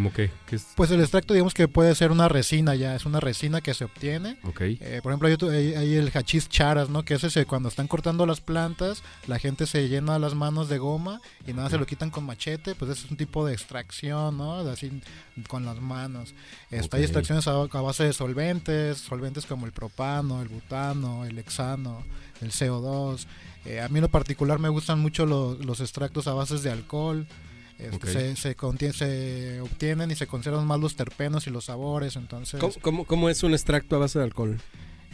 [0.10, 0.30] ¿Cómo?
[0.48, 0.68] ¿Qué es?
[0.76, 3.84] Pues el extracto, digamos que puede ser una resina ya, es una resina que se
[3.86, 4.38] obtiene.
[4.44, 4.62] Ok.
[4.62, 7.04] Eh, por ejemplo, hay, hay- el hachís charas, ¿no?
[7.04, 10.78] Que es ese, cuando están cortando las plantas, la gente se llena las manos de
[10.78, 14.38] goma y nada se lo quitan con machete, pues ese es un tipo de extracción,
[14.38, 14.54] ¿no?
[14.60, 15.02] Así
[15.48, 16.34] con las manos.
[16.72, 21.38] Este, Hay extracciones a, a base de solventes, solventes como el propano, el butano, el
[21.40, 22.04] hexano,
[22.42, 23.26] el CO2.
[23.66, 26.72] Eh, a mí en lo particular me gustan mucho lo- los extractos a bases de
[26.72, 27.28] alcohol.
[27.80, 32.60] Este, se, se, se obtienen y se conservan más los terpenos y los sabores, entonces...
[32.60, 34.60] ¿Cómo, cómo- cómo es un extracto a base de alcohol?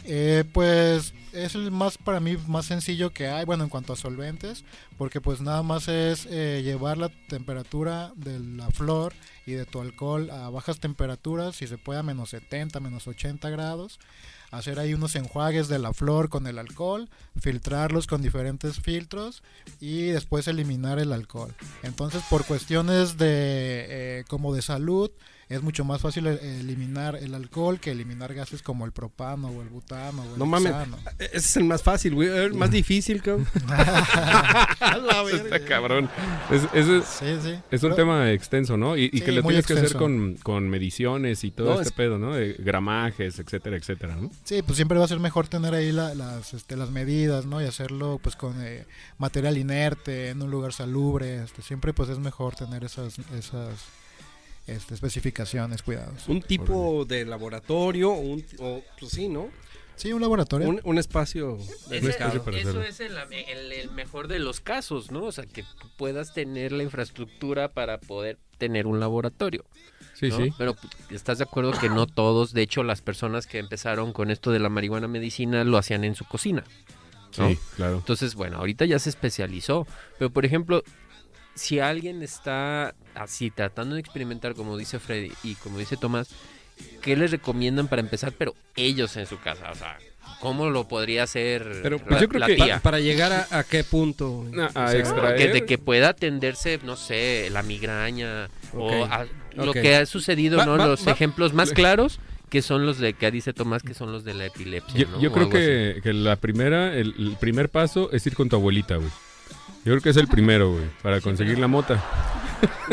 [0.08, 3.96] Eh, pues es el más para mí más sencillo que hay, bueno, en cuanto a
[3.96, 4.64] solventes,
[4.96, 9.12] porque pues nada más es eh, llevar la temperatura de la flor
[9.46, 13.50] y de tu alcohol a bajas temperaturas, si se puede a menos 70, menos 80
[13.50, 13.98] grados,
[14.50, 17.08] hacer ahí unos enjuagues de la flor con el alcohol,
[17.40, 19.42] filtrarlos con diferentes filtros
[19.80, 21.54] y después eliminar el alcohol.
[21.82, 25.10] Entonces por cuestiones de eh, como de salud,
[25.48, 29.62] es mucho más fácil eh, eliminar el alcohol que eliminar gases como el propano o
[29.62, 30.72] el butano o el No mames.
[30.72, 30.98] hexano.
[31.18, 32.28] Ese es el más fácil, güey.
[32.28, 33.46] El más difícil, cabrón.
[35.32, 36.10] Está cabrón.
[36.50, 37.54] Es, es- Sí, sí.
[37.70, 38.96] es un Pero- tema extenso, ¿no?
[38.96, 41.72] Y, y Sí, que lo muy tienes que hacer con, con mediciones y todo No,
[41.74, 42.34] este es- pedo, ¿no?
[42.34, 44.30] De gramajes, etcétera, etcétera, ¿no?
[44.44, 47.60] Sí, pues siempre va a ser mejor tener ahí la- las, este, las medidas, ¿no?
[47.62, 48.84] Y hacerlo pues con eh,
[49.18, 51.42] material inerte, en un lugar salubre.
[51.44, 53.84] Este, siempre pues es mejor tener esas, esas
[54.66, 56.28] este, especificaciones, cuidados.
[56.28, 59.48] Un tipo de laboratorio, un, o, pues sí, ¿no?
[59.96, 60.68] Sí, un laboratorio.
[60.68, 61.56] Un, un espacio.
[61.90, 62.48] Ese- para eso
[62.80, 62.82] hacerlo.
[62.82, 65.24] es el, el- el mejor de los casos, ¿no?
[65.24, 69.64] O sea, que tú puedas tener la infraestructura para poder tener un laboratorio.
[70.14, 70.36] Sí, ¿no?
[70.36, 70.50] sí.
[70.58, 74.30] Pero pues, estás de acuerdo que no todos, de hecho, las personas que empezaron con
[74.30, 76.64] esto de la marihuana medicina lo hacían en su cocina.
[77.38, 77.48] ¿no?
[77.50, 77.96] Sí, claro.
[77.96, 79.86] Entonces, bueno, ahorita ya se especializó.
[80.18, 80.82] Pero, por ejemplo,
[81.56, 86.28] si alguien está así tratando de experimentar, como dice Freddy y como dice Tomás,
[87.02, 88.32] ¿qué les recomiendan para empezar?
[88.38, 89.98] Pero ellos en su casa, o sea,
[90.40, 92.74] ¿cómo lo podría hacer Pero la, pues, yo creo la que- tía?
[92.76, 94.46] Pa- para llegar a, a qué punto.
[94.58, 95.36] A- a O sea, extraer.
[95.38, 100.58] que, de que pueda atenderse, no sé, la migraña o a- lo que ha sucedido,
[100.58, 100.76] Va- ¿no?
[100.76, 104.12] va- los va- ejemplos más claros que son los de que dice Tomás, que son
[104.12, 105.00] los de la epilepsia.
[105.00, 105.20] Yo, ¿no?
[105.20, 108.54] yo O creo que, que la primera, el, el primer paso es ir con tu
[108.56, 109.08] abuelita, güey.
[109.86, 112.02] Yo creo que es el primero, güey, para conseguir la mota.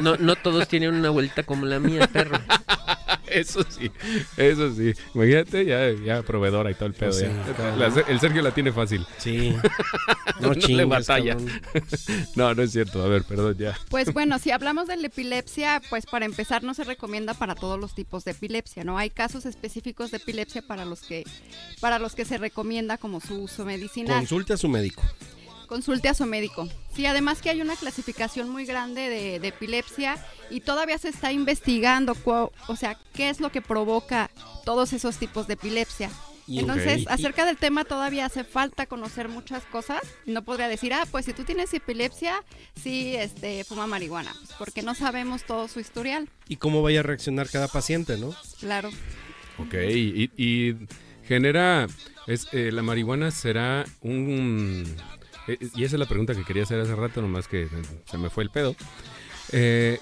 [0.02, 2.38] No, no todos tienen una abuelita como la mía, perro.
[3.28, 3.90] Eso sí,
[4.38, 4.94] eso sí.
[5.16, 7.10] Imagínate, ya, ya proveedora y todo el pedo.
[7.10, 7.76] Pues ya.
[7.76, 9.08] La- el Sergio la tiene fácil.
[9.18, 9.56] Sí.
[10.40, 11.36] No No le chingues, batalla.
[11.36, 11.62] cabrón.
[12.36, 13.02] No, no es cierto.
[13.04, 13.76] A ver, perdón, ya.
[13.90, 17.80] Pues bueno, si hablamos de la epilepsia, pues para empezar no se recomienda para todos
[17.80, 19.00] los tipos de epilepsia, ¿no?
[19.00, 21.24] Hay casos específicos de epilepsia para los que
[21.80, 24.16] para los que se recomienda como su uso medicinal.
[24.18, 25.02] Consulte a su médico.
[25.74, 26.70] Consulte a su médico.
[26.96, 31.32] Sí, además que hay una clasificación muy grande de, de epilepsia y todavía se está
[31.32, 32.16] investigando,
[32.68, 34.30] o sea, qué es lo que provoca
[34.66, 36.12] todos esos tipos de epilepsia.
[36.48, 40.02] Entonces, acerca del tema todavía hace falta conocer muchas cosas.
[40.28, 42.44] No podría decir, ah, pues si tú tienes epilepsia,
[42.80, 46.30] sí, este, fuma marihuana, pues, porque no sabemos todo su historial.
[46.48, 48.36] y cómo vaya a reaccionar cada paciente, ¿no?
[48.60, 48.92] Claro.
[49.58, 50.76] Ok, y, y
[51.28, 51.88] genera.
[52.26, 54.86] Es, eh, la marihuana será un.
[55.48, 57.68] Eh, y esa es la pregunta que quería hacer hace rato, nomás que
[58.10, 58.76] se me fue el pedo.
[59.52, 60.00] Eh,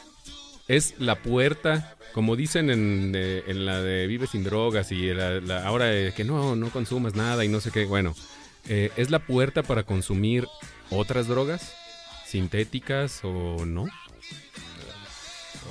[0.67, 5.41] es la puerta, como dicen en, eh, en la de Vive sin drogas y la,
[5.41, 7.85] la- ahora de que no, no consumas nada y no sé qué.
[7.85, 8.15] Bueno,
[8.69, 10.47] eh, ¿es la puerta para consumir
[10.89, 11.73] otras drogas?
[12.25, 13.87] ¿Sintéticas o no?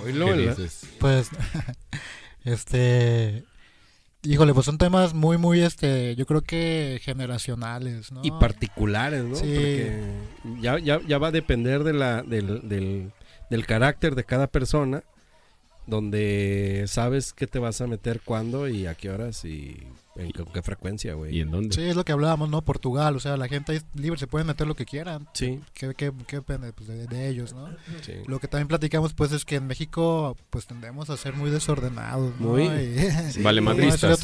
[0.05, 0.83] Oílo, ¿Qué dices?
[0.99, 1.29] Pues,
[2.45, 3.45] este,
[4.23, 8.21] híjole, pues son temas muy, muy, este, yo creo que generacionales, ¿no?
[8.23, 9.37] Y particulares, ¿no?
[9.37, 9.43] Sí.
[9.43, 10.01] Porque
[10.61, 13.13] ya, ya, ya va a depender de la, del, del,
[13.49, 15.03] del carácter de cada persona,
[15.87, 20.45] donde sabes qué te vas a meter cuándo y a qué horas y en qué,
[20.53, 21.37] qué frecuencia, güey.
[21.37, 21.75] ¿Y en dónde?
[21.75, 22.63] Sí, es lo que hablábamos, ¿no?
[22.63, 25.29] Portugal, o sea, la gente es libre, se pueden meter lo que quieran.
[25.35, 27.69] Sí, ¿Qué, qué, qué depende pues, de, de ellos, no?
[28.03, 28.13] sí.
[28.27, 32.33] Lo que también platicamos, pues, es que en México, pues, tendemos a ser muy desordenados,
[32.41, 32.49] ¿no?
[32.49, 32.65] Muy.
[32.65, 34.21] Y- Vale, madristas.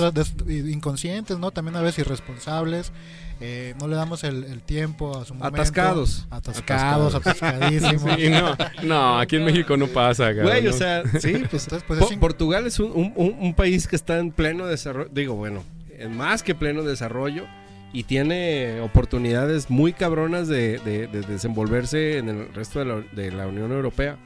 [0.49, 1.51] inconscientes, ¿no?
[1.51, 2.93] También a veces irresponsables.
[3.39, 5.57] Eh, no le damos el, el tiempo a su momento.
[5.61, 6.27] Atascados.
[6.31, 8.03] Atascados, atascadísimos.
[8.17, 11.99] Sí, no, no, aquí en México no pasa, Güey, o sea, sí, pues, Entonces, pues,
[12.01, 15.11] Po- es in- Portugal es un, un- un- un país que está en pleno desarrollo,
[15.13, 15.63] digo, bueno,
[15.99, 17.45] en más que pleno desarrollo
[17.93, 23.31] y tiene oportunidades muy cabronas de, de- de desenvolverse en el resto de la, de
[23.33, 24.19] la Unión Europea.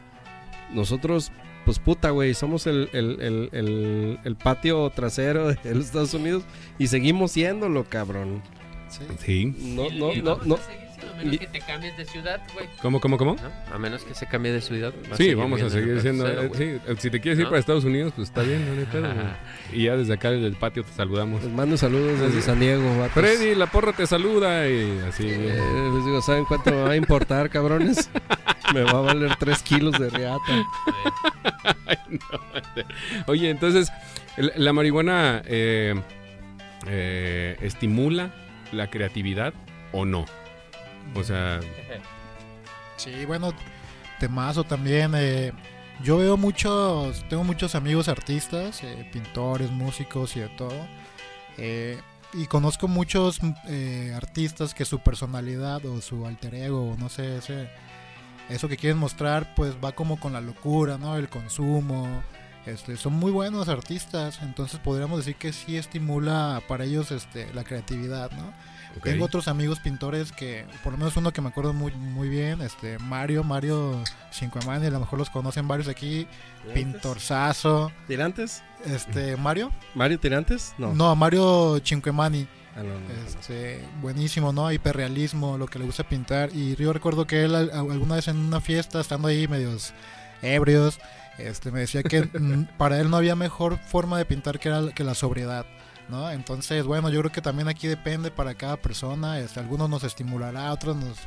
[0.72, 1.30] Nosotros,
[1.64, 6.44] pues puta, güey, somos el, el- el- el- el patio trasero de los Estados Unidos
[6.78, 8.42] y seguimos siéndolo, cabrón.
[8.88, 9.04] sí.
[9.18, 9.54] Sí.
[9.76, 10.58] No, no, no, no.
[11.24, 12.66] Menos que te cambies de ciudad, güey.
[12.82, 13.36] ¿Cómo, cómo, cómo?
[13.36, 13.74] ¿no?
[13.74, 14.92] A menos que se cambie de ciudad.
[15.10, 16.26] va Sí, vamos a seguir siendo.
[16.26, 19.08] eh, sí, si te quieres ir para Estados Unidos, pues está bien, no hay pedo.
[19.72, 21.42] Y ya desde acá, desde el patio, te saludamos.
[21.44, 23.12] Les mando saludos desde San Diego, vatos.
[23.12, 25.28] Freddy, la porra te saluda y así.
[25.28, 25.62] Eh,
[25.94, 28.10] les digo, ¿saben cuánto me va a importar, cabrones?
[28.74, 30.10] me va a valer 3 kilos de.
[31.86, 32.40] Ay, no.
[33.26, 33.90] Oye, entonces,
[34.36, 35.94] la marihuana eh,
[36.86, 38.30] eh, estimula
[38.72, 39.52] la creatividad
[39.92, 40.24] o no?
[41.14, 41.60] O sea,
[42.96, 43.52] Sí, bueno,
[44.18, 45.12] temazo también.
[45.16, 45.52] eh,
[46.02, 50.86] yo veo muchos, tengo muchos amigos artistas, eh, pintores, músicos y de todo.
[51.58, 52.00] eh,
[52.32, 57.68] y conozco muchos eh, artistas que su personalidad o su alter ego, no sé, ese,
[58.48, 61.16] eso que quieren mostrar, pues va como con la locura, ¿no?
[61.16, 62.22] El consumo.
[62.66, 67.64] Este, son muy buenos artistas, entonces podríamos decir que sí estimula para ellos este, la
[67.64, 68.52] creatividad, ¿no?
[69.02, 72.60] Tengo otros amigos pintores que, por lo menos uno que me acuerdo muy, muy bien,
[72.60, 76.26] este Mario, Mario Cinquemani, a lo mejor los conocen varios aquí,
[76.94, 78.62] pintorzazo, ¿Tirantes?
[78.84, 80.74] este Mario, ¿Mario Tirantes?
[80.78, 80.92] No.
[80.94, 83.26] no, Mario Cinquemani, Ah, no, no, no.
[83.26, 84.70] este, buenísimo, ¿no?
[84.70, 88.36] Hiperrealismo, lo que le gusta pintar, y yo recuerdo que él al- alguna vez en
[88.36, 89.92] una fiesta, estando ahí medios
[90.42, 90.98] ebrios,
[91.38, 94.92] este, me decía que mm, para él no había mejor forma de pintar que, era,
[94.94, 95.66] que la sobriedad.
[96.10, 96.30] ¿No?
[96.30, 100.72] Entonces, bueno, yo creo que también aquí depende para cada persona, este, algunos nos estimulará,
[100.72, 101.18] otros nos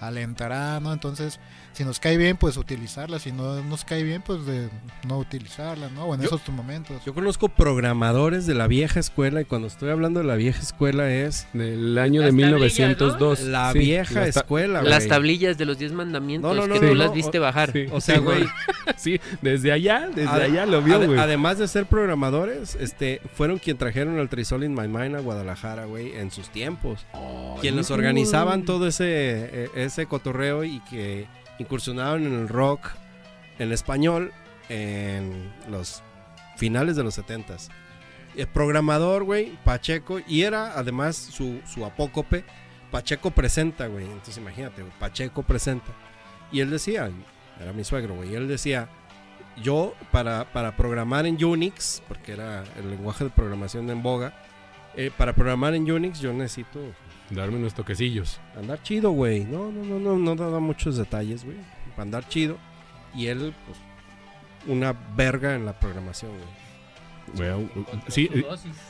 [0.00, 0.92] alentará, ¿no?
[0.92, 1.40] Entonces,
[1.72, 4.68] si nos cae bien, pues utilizarla, si no nos cae bien, pues de
[5.08, 6.04] no utilizarla, ¿no?
[6.04, 7.02] O en Yo- esos momentos.
[7.04, 11.10] Yo conozco programadores de la vieja escuela y cuando estoy hablando de la vieja escuela
[11.10, 13.40] es Del año de Las tablillas, 1902.
[13.44, 15.08] la Sí, vieja las escuela, Las güey.
[15.08, 17.42] tablillas de los 10 mandamientos No, no, no, que no, tú no, las viste o-
[17.42, 17.72] bajar.
[17.72, 18.44] Sí, O sea, güey,
[18.96, 21.18] Sí, desde allá, desde allá lo vio, güey.
[21.18, 25.86] Además de ser programadores, este, fueron quien trajeron el Trisol in My Mind a Guadalajara,
[25.86, 27.06] güey, en sus tiempos.
[27.60, 31.26] quien los organizaban todo ese, eh, ese cotorreo y que
[31.58, 32.90] incursionaban en el rock
[33.58, 34.32] en español
[34.68, 36.02] en los
[36.56, 37.68] finales de los 70s.
[38.36, 42.44] El programador, güey, Pacheco, y era además su, su apócope,
[42.90, 44.04] Pacheco presenta, güey.
[44.04, 45.92] Entonces imagínate, güey, Pacheco presenta.
[46.50, 47.10] Y él decía,
[47.60, 48.88] era mi suegro, güey, él decía,
[49.62, 54.34] yo para, para programar en Unix, porque era el lenguaje de programación en boga,
[54.94, 56.80] eh, para programar en Unix yo necesito
[57.30, 58.40] Darme unos toquecillos.
[58.56, 59.44] andar chido, güey.
[59.44, 61.56] No, no, no, no, no da muchos detalles, güey.
[61.90, 62.58] Para andar chido.
[63.14, 63.78] Y él, pues,
[64.66, 66.62] una verga en la programación, güey.
[67.34, 67.68] Bueno,
[68.08, 68.44] sí, eh,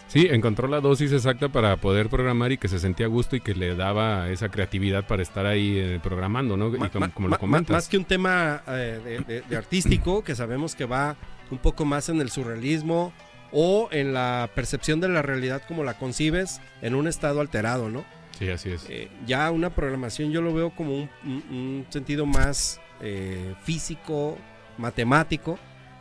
[0.08, 3.40] sí, encontró la dosis exacta para poder programar y que se sentía a gusto y
[3.40, 6.68] que le daba esa creatividad para estar ahí eh, programando, ¿no?
[6.74, 7.74] Y como, ma- como ma- lo comentas.
[7.74, 11.14] Más que un tema eh, de, de- de artístico, que sabemos que va
[11.50, 13.12] un poco más en el surrealismo
[13.52, 18.02] o en la percepción de la realidad como la concibes en un estado alterado, ¿no?
[18.42, 18.86] Sí, así es.
[18.88, 24.36] Eh, ya una programación yo lo veo como un, sentido más eh, físico,
[24.78, 25.60] matemático,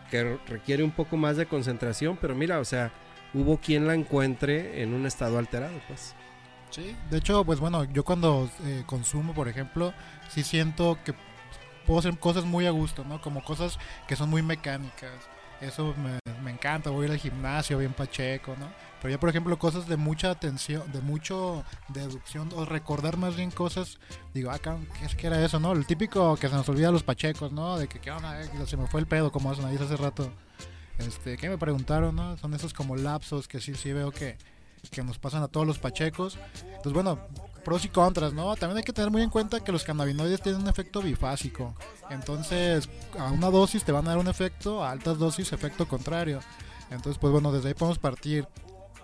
[0.10, 2.92] que re- requiere un poco más de concentración, pero mira, o sea,
[3.36, 6.16] hubo quien la encuentre en un estado alterado, pues.
[6.72, 9.94] Sí, de hecho, pues bueno, yo cuando eh, consumo, por ejemplo,
[10.30, 11.14] sí siento que
[11.86, 13.22] puedo hacer cosas muy a gusto, ¿no?
[13.22, 13.78] Como cosas
[14.08, 15.12] que son muy mecánicas.
[15.60, 18.68] Eso me, me encanta, voy a ir al gimnasio bien pacheco, ¿no?
[19.02, 23.50] Pero ya, por ejemplo, cosas de mucha atención, de mucho deducción, o recordar más bien
[23.50, 23.98] cosas,
[24.34, 25.72] digo, ah, ¿qué es que era eso, no?
[25.72, 27.78] El típico que se nos olvida a los pachecos, ¿no?
[27.78, 28.40] De que, ¿qué onda?
[28.42, 30.32] Eh, Se me fue el pedo, como eso, dice hace rato.
[31.00, 32.38] Este, ¿qué me preguntaron, no?
[32.38, 34.38] Son esos como lapsos que sí, sí veo que,
[34.92, 36.38] que nos pasan a todos los pachecos.
[36.64, 37.20] Entonces, bueno,
[37.66, 38.56] pros y contras, ¿no?
[38.56, 41.76] También hay que tener muy en cuenta que los cannabinoides tienen un efecto bifásico.
[42.12, 42.88] Entonces,
[43.18, 46.40] a una dosis te van a dar un efecto, a altas dosis, efecto contrario.
[46.92, 48.48] Entonces, pues bueno, desde ahí podemos partir,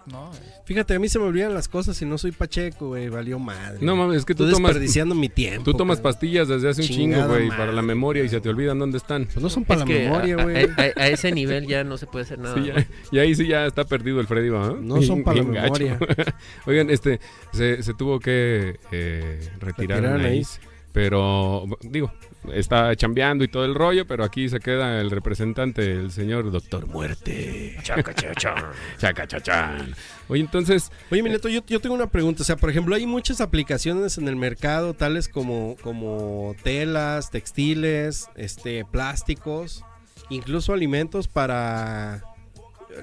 [0.07, 0.31] ¿no?
[0.65, 3.77] Fíjate, a mí se me olvidan las cosas y no soy pacheco, güey, valió madre.
[3.81, 5.63] No mames, es que tú Estoy tomas, desperdiciando mi tiempo.
[5.63, 6.13] tú tomas cabrón.
[6.13, 7.57] pastillas desde hace un chingo, güey, madre.
[7.57, 9.25] para la memoria y se te olvidan dónde están.
[9.25, 10.55] Pues no son para Es la que memoria, güey.
[10.57, 12.55] A, a- a ese nivel ya no se puede hacer nada.
[12.55, 14.49] Sí, ya- y ahí sí ya está perdido el Freddy.
[14.49, 15.99] No son para la memoria.
[16.65, 17.19] Oigan, este,
[17.53, 20.59] se, se tuvo que eh, retirar Retirar Anaís,
[20.97, 22.11] pero digo,
[22.51, 26.87] está chambeando y todo el rollo, pero aquí se queda el representante, el señor Doctor
[26.87, 27.77] Muerte.
[27.83, 28.55] Chaca, chachán.
[28.97, 29.93] Chaca, chachán.
[30.27, 32.41] Oye, entonces, Oye, mi neto, yo, yo tengo una pregunta.
[32.41, 38.31] O sea, por ejemplo, hay muchas aplicaciones en el mercado, tales como, como telas, textiles,
[38.35, 39.85] este, plásticos,
[40.31, 42.23] incluso alimentos para.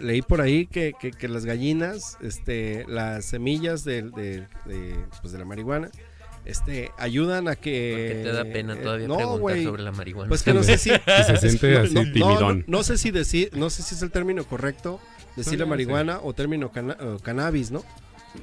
[0.00, 5.32] Leí por ahí que, que- que las gallinas, este, las semillas del- de, de, pues,
[5.32, 5.90] de la marihuana,
[6.44, 8.12] este, ayudan a que.
[8.12, 10.28] Porque te da pena eh, todavía no, preguntar sobre la marihuana.
[10.28, 10.90] Pues que no sé si.
[11.26, 12.58] se siente así no, no, timidón.
[12.66, 15.00] no, no sé si decir, no sé si es el término correcto
[15.36, 17.84] decirle No, no, marihuana o término cana- cannabis, ¿no?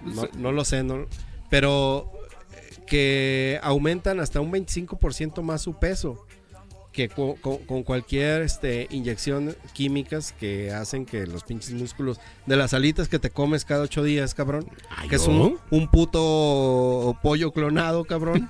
[0.05, 1.05] No, no lo sé, no,
[1.49, 2.11] pero
[2.87, 6.25] que aumentan hasta un 25% más su peso
[7.07, 7.35] que
[7.65, 13.19] con, cualquier este, inyección químicas que hacen que los pinches músculos de las alitas que
[13.19, 14.69] te comes cada ocho días, cabrón,
[15.09, 18.47] que es un, un puto pollo clonado, cabrón.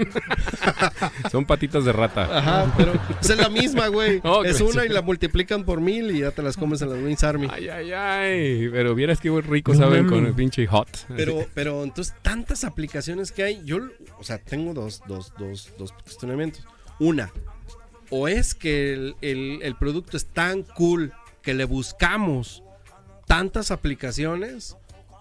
[1.32, 2.38] Son patitas de rata.
[2.38, 4.22] Ajá, pero pues es la misma, güey.
[4.46, 7.24] Es una y la multiplican por mil y ya te las comes en las Wings
[7.24, 7.48] Army.
[7.52, 8.70] Ay, ay, ay.
[8.72, 10.90] Pero vieras qué rico saben con el pinche hot.
[11.16, 13.62] Pero, pero entonces, tantas aplicaciones que hay.
[13.64, 13.78] Yo,
[14.20, 16.66] o sea, tengo dos, dos, dos, dos cuestionamientos.
[17.00, 17.32] Una,
[18.12, 22.62] o es que el, el- producto es tan cool que le buscamos
[23.26, 24.78] tantas aplicaciones,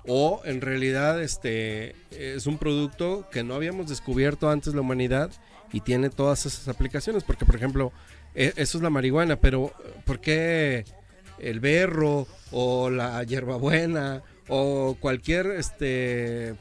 [0.07, 5.30] o en realidad este es un producto que no habíamos descubierto antes la humanidad
[5.72, 7.22] y tiene todas esas aplicaciones.
[7.22, 7.93] Porque, por ejemplo,
[8.34, 9.72] e- eso es la marihuana, pero
[10.05, 10.84] ¿por qué
[11.38, 16.55] el berro o la hierbabuena o cualquier este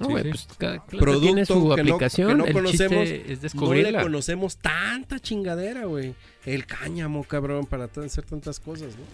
[0.00, 0.30] No, Sí, güey, sí.
[0.30, 2.28] pues cada producto tiene su que no- aplicación.
[2.28, 6.14] que no el conocemos, chiste es no le conocemos tanta chingadera, güey.
[6.44, 9.04] El cáñamo, cabrón, para hacer tantas cosas, ¿no?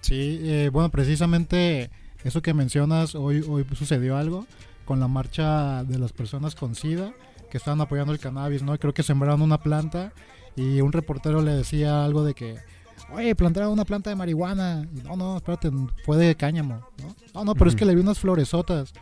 [0.00, 1.90] Sí, eh, bueno, precisamente
[2.24, 4.46] eso que mencionas, hoy, hoy sucedió algo
[4.84, 7.12] con la marcha de las personas con SIDA
[7.50, 8.78] que estaban apoyando el cannabis, ¿no?
[8.78, 10.12] Creo que sembraron una planta
[10.56, 12.56] y un reportero le decía algo de que,
[13.12, 14.86] oye, plantaron una planta de marihuana.
[14.94, 15.70] Y, no, no, espérate,
[16.04, 17.16] fue de cáñamo, ¿no?
[17.32, 18.92] No, no, pero es que le vi unas floresotas.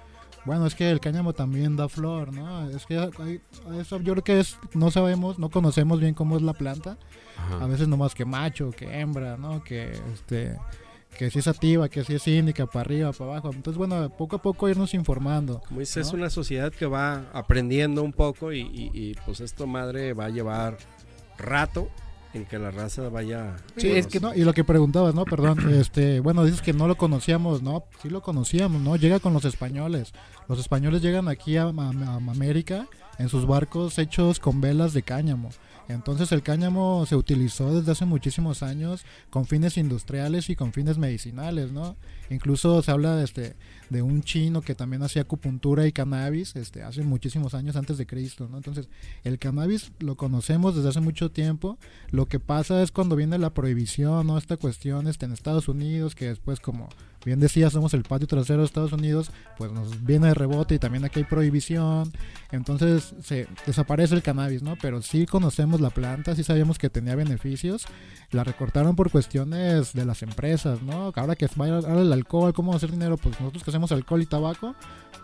[0.45, 2.68] Bueno, es que el cáñamo también da flor, ¿no?
[2.68, 3.40] Es que hay-
[3.80, 6.99] eso yo creo que es, no sabemos, no conocemos bien cómo es la planta
[7.38, 7.64] Ajá.
[7.64, 9.62] a veces nomás que macho, que hembra, ¿no?
[9.62, 10.57] Que este
[11.18, 13.51] que si es activa, que si es índica, para arriba, para abajo.
[13.53, 15.61] Entonces, bueno, poco a poco irnos informando.
[15.68, 19.66] Como dices, es una sociedad que va aprendiendo un poco y, y- y, pues esto
[19.66, 20.78] madre va a llevar
[21.36, 21.88] rato
[22.35, 23.57] en que la raza vaya.
[23.76, 25.24] Sí, es que no, y lo que preguntabas, ¿no?
[25.24, 27.85] Perdón, este, bueno, dices que no lo conocíamos, ¿no?
[28.03, 28.97] Sí lo conocíamos, ¿no?
[28.97, 30.12] Llega con los españoles.
[30.49, 32.87] Los españoles llegan aquí a, a- a América
[33.18, 35.51] en sus barcos hechos con velas de cáñamo.
[35.89, 40.97] Entonces el cáñamo se utilizó desde hace muchísimos años con fines industriales y con fines
[40.97, 41.97] medicinales, ¿no?
[42.33, 43.57] Incluso se habla de, este,
[43.91, 48.07] de un chino que también hacía acupuntura y cannabis este, hace muchísimos años antes de
[48.07, 48.57] Cristo, ¿no?
[48.57, 48.89] Entonces
[49.24, 51.78] el cannabis lo conocemos desde hace mucho tiempo.
[52.11, 54.39] Lo que pasa es cuando viene la prohibición, ¿no?
[54.39, 56.89] Esta cuestión este, en Estados Unidos, que después como
[57.24, 60.78] bien decía, somos el patio trasero de Estados Unidos, pues nos viene de rebote y
[60.78, 62.12] también aquí hay prohibición.
[62.51, 64.76] Entonces se desaparece el cannabis, ¿no?
[64.80, 67.87] Pero sí conocemos la planta, sí sabíamos que tenía beneficios.
[68.30, 71.12] La recortaron por cuestiones de las empresas, ¿no?
[71.14, 73.16] Ahora que va ahora el alcohol, ¿cómo hacer dinero?
[73.16, 74.75] Pues nosotros que hacemos alcohol y tabaco,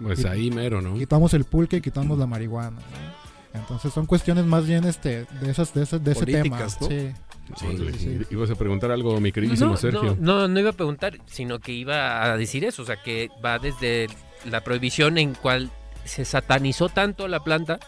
[0.00, 0.94] Pues ahí mero, ¿no?
[0.94, 3.28] quitamos el pulque y quitamos la marihuana, ¿no?
[3.58, 6.58] Entonces son cuestiones más bien este de esas de ese, de ese tema.
[6.60, 6.88] ¿no?
[6.88, 7.12] Sí.
[7.56, 7.66] Sí,
[7.98, 8.18] sí.
[8.30, 10.16] Ibas a preguntar algo, mi queridísimo no, Sergio.
[10.20, 13.30] No, no, no iba a preguntar, sino que iba a decir eso, o sea, que
[13.42, 14.08] va desde
[14.44, 15.70] la prohibición en cual
[16.04, 17.80] se satanizó tanto la planta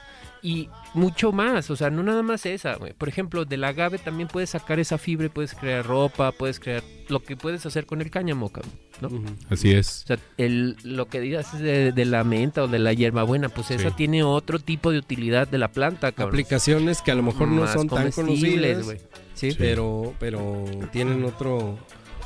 [0.42, 2.92] y mucho más, o sea, no nada más esa, güey.
[2.92, 6.82] Por ejemplo, del agave también puedes sacar esa fibra, y puedes crear ropa, puedes crear
[7.08, 9.10] lo que puedes hacer con el cáñamo, cabrón, ¿no?
[9.48, 10.04] Así es.
[10.04, 13.70] O sea, el, lo que digas de, de la menta o de la hierbabuena, pues
[13.70, 16.34] esa tiene otro tipo de utilidad de la planta, cabrón.
[16.34, 19.00] Aplicaciones que a lo mejor no Más son tan güey.
[19.34, 19.54] Sí.
[19.56, 21.78] pero, pero tienen otro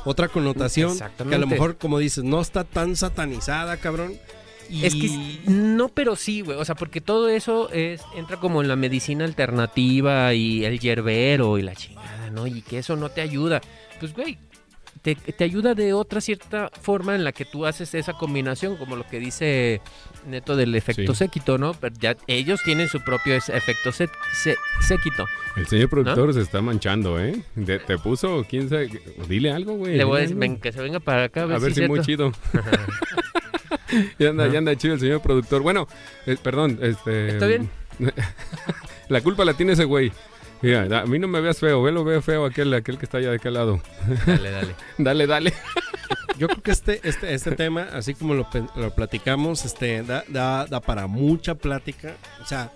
[0.05, 4.13] otra connotación que a lo mejor, como dices, no está tan satanizada, cabrón.
[4.69, 4.85] Y...
[4.85, 5.09] Es que
[5.49, 6.57] no, pero sí, güey.
[6.57, 11.57] O sea, porque todo eso es entra como en la medicina alternativa y el hierbero
[11.57, 12.47] y la chingada, ¿no?
[12.47, 13.61] Y que eso no te ayuda.
[13.99, 14.37] Pues, güey,
[15.01, 18.95] te, te ayuda de otra cierta forma en la que tú haces esa combinación, como
[18.95, 19.79] lo que dice
[20.27, 21.19] Neto del efecto Sí.
[21.25, 21.73] séquito, ¿no?
[21.75, 25.25] Pero ya ellos tienen su propio efecto sé- sé- séquito.
[25.55, 27.39] El señor productor se está manchando, ¿eh?
[27.55, 28.43] De- ¿Te puso?
[28.49, 28.89] ¿Quién sabe?
[29.29, 29.95] Dile algo, güey.
[29.95, 31.75] Le voy a decir, ven, que se venga para acá a ver, A ver si
[31.75, 32.31] si es muy cierto.
[32.31, 32.61] chido.
[34.19, 35.61] ya, anda, ya anda chido el señor productor.
[35.61, 35.87] Bueno,
[36.25, 37.29] eh, perdón, este...
[37.29, 37.69] ¿Está bien?
[39.09, 40.11] la culpa la tiene ese güey.
[40.61, 43.29] Mira, a mí no me veas feo, velo, veo feo aquel, aquel que está allá
[43.29, 43.81] de aquel lado.
[44.25, 44.75] Dale, dale.
[44.97, 45.53] Dale, dale.
[46.37, 50.65] Yo creo que este, este, este tema, así como lo, lo platicamos, este, da, da,
[50.65, 52.15] da para mucha plática.
[52.41, 52.71] O sea,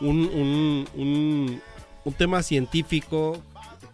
[0.00, 1.62] un, un, un,
[2.04, 3.42] un tema científico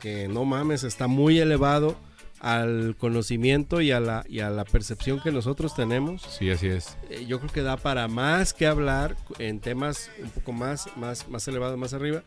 [0.01, 1.97] que no mames, está muy elevado
[2.41, 6.23] al conocimiento y a la, y a la percepción que nosotros tenemos.
[6.23, 6.97] Sí, así es.
[7.11, 11.29] Eh, yo creo que da para más que hablar en temas un poco más, más,
[11.29, 12.23] más elevados, más arriba.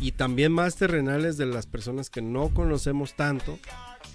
[0.00, 3.58] Y también más terrenales de las personas que no conocemos tanto.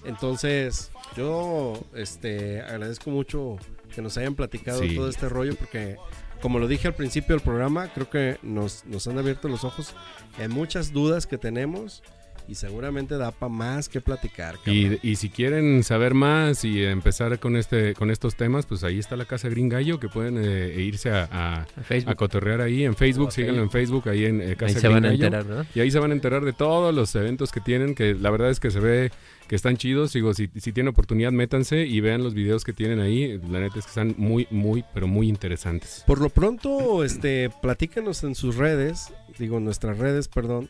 [0.05, 3.57] Entonces, yo este, agradezco mucho
[3.93, 4.95] que nos hayan platicado Sí.
[4.95, 5.97] todo este rollo porque,
[6.41, 9.93] como lo dije al principio del programa, creo que nos, nos han abierto los ojos
[10.39, 12.01] en muchas dudas que tenemos
[12.47, 14.55] y seguramente da para más que platicar.
[14.63, 14.99] cabrón.
[15.01, 18.99] Y, y si quieren saber más y empezar con este con estos temas, pues ahí
[18.99, 22.11] está la Casa Green Gallo, que pueden eh, irse a, a- A Facebook.
[22.11, 24.93] a cotorrear ahí en Facebook, síganlo en Facebook, ahí en eh, Casa Ahí se Green
[24.93, 25.23] van a Gallo.
[25.25, 25.65] enterar, ¿no?
[25.73, 28.49] Y ahí se van a enterar de todos los eventos que tienen, que la verdad
[28.49, 29.11] es que se ve
[29.56, 30.14] están chidos.
[30.14, 33.39] Digo, si, si tienen oportunidad, métanse y vean los videos que tienen ahí.
[33.49, 36.04] La neta es que están muy, muy, pero muy interesantes.
[36.06, 40.70] Por lo pronto, este, platícanos en sus redes, digo, nuestras redes, perdón,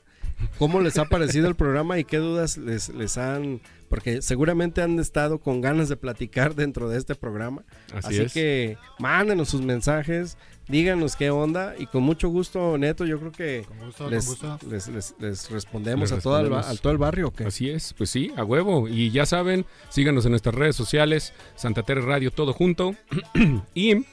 [0.57, 3.61] cómo les ha parecido el programa y qué dudas les, les han,
[3.93, 7.61] porque seguramente han estado con ganas de platicar dentro de este programa.
[7.93, 8.33] Así, Así, es.
[8.33, 10.35] que mándenos sus mensajes,
[10.67, 14.33] díganos qué onda y con mucho gusto, Neto, yo creo que Con gusto, les, con
[14.53, 14.67] gusto.
[14.67, 17.27] les, les- les respondemos, Les a, todo el, a todo el barrio.
[17.27, 17.43] ¿o qué?
[17.43, 18.87] Así es, pues sí, a huevo.
[18.87, 22.95] Y ya saben, síganos en nuestras redes sociales, Santa Tere Radio, todo junto.
[23.75, 24.05] y,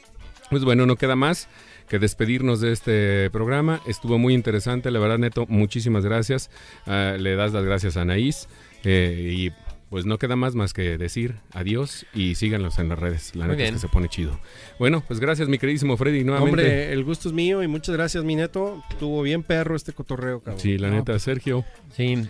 [0.50, 1.48] pues bueno, no queda más
[1.88, 3.80] que despedirnos de este programa.
[3.86, 6.50] Estuvo muy interesante, la verdad, Neto, muchísimas gracias.
[6.86, 8.46] Ah, le das las gracias a Anaís.
[8.84, 13.34] eh, y pues no queda más más que decir adiós y síganos en las redes.
[13.34, 14.38] La Muy neta es que se pone chido.
[14.78, 16.60] Bueno, pues gracias, mi queridísimo Freddy, nuevamente.
[16.62, 18.82] Hombre, el gusto es mío y muchas gracias, mi Neto.
[18.90, 20.60] Estuvo bien perro este cotorreo, cabrón.
[20.60, 21.64] Sí, la No, neta, Sergio.
[21.96, 22.22] Sí,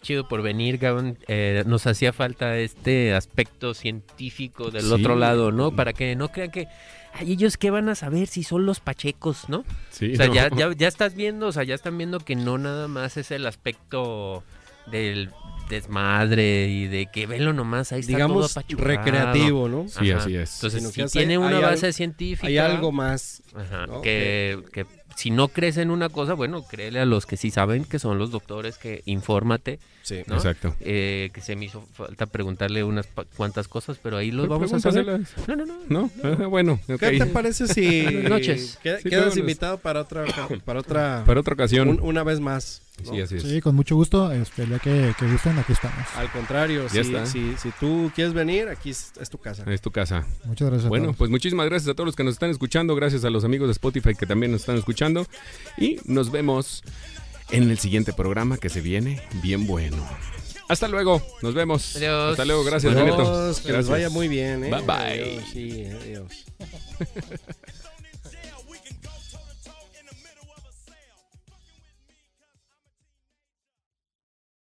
[0.00, 1.18] chido por venir, Gabón.
[1.28, 4.92] Eh, nos hacía falta este aspecto científico del Sí.
[4.92, 5.74] otro lado, ¿no?
[5.74, 6.68] Para que no crean que...
[7.16, 9.64] Ay, ellos qué van a saber si son los pachecos, ¿no?
[9.90, 10.34] Sí, O sea, no.
[10.34, 13.30] ya, ya, ya estás viendo, o sea, ya están viendo que no nada más es
[13.30, 14.42] el aspecto
[14.90, 15.30] del
[15.68, 18.88] desmadre y de que velo nomás, ahí está Digamos todo apachurrado.
[19.04, 19.86] recreativo, ¿no?
[19.88, 20.22] Sí, Ajá.
[20.22, 20.54] así es.
[20.56, 22.46] Entonces, si tiene una base algo- científica...
[22.48, 23.42] Hay algo más.
[23.54, 24.00] Ajá, ¿no?
[24.02, 24.86] que, que
[25.16, 28.18] si no crees en una cosa, bueno, créele a los que sí saben, que son
[28.18, 30.22] los doctores, que infórmate, Sí.
[30.26, 30.34] ¿no?
[30.34, 30.74] Exacto.
[30.80, 34.72] Eh, que se me hizo falta preguntarle unas pa- cuantas cosas, pero ahí los vamos
[34.72, 35.04] a saber.
[35.04, 35.48] Pregúntaselas.
[35.48, 36.10] No, no, no.
[36.22, 36.30] ¿No?
[36.32, 36.98] Ajá, bueno, ok.
[37.00, 38.78] ¿Qué te parece si Buenas noches.
[38.82, 39.36] qued- Sí, quedas vámonos.
[39.38, 40.24] invitado para otra
[40.64, 41.88] para otra Para otra ocasión.
[41.88, 42.82] un- una vez más?
[43.02, 43.10] ¿No?
[43.12, 43.42] Sí, así es.
[43.42, 44.30] Sí, con mucho gusto.
[44.32, 46.06] Este, el día que, que gusten, aquí estamos.
[46.16, 47.26] Al contrario, Ya si, está.
[47.26, 49.64] si, si tú quieres venir, aquí es, es tu casa.
[49.70, 50.24] Es tu casa.
[50.44, 51.16] Muchas gracias a Bueno, todos.
[51.16, 53.72] pues muchísimas gracias a todos los que nos están escuchando, gracias a los amigos de
[53.72, 55.26] Spotify que también nos están escuchando
[55.76, 56.82] y nos vemos
[57.50, 59.96] en el siguiente programa que se viene bien bueno.
[60.66, 61.94] Hasta luego, nos vemos.
[61.96, 62.30] Adiós.
[62.32, 63.32] Hasta luego, gracias, Adiós, Benito.
[63.32, 63.88] que les Gracias.
[63.88, 64.64] vaya muy bien.
[64.64, 64.70] ¿eh?
[64.70, 64.94] Bye, bye.
[64.96, 66.44] Adiós, sí, adiós.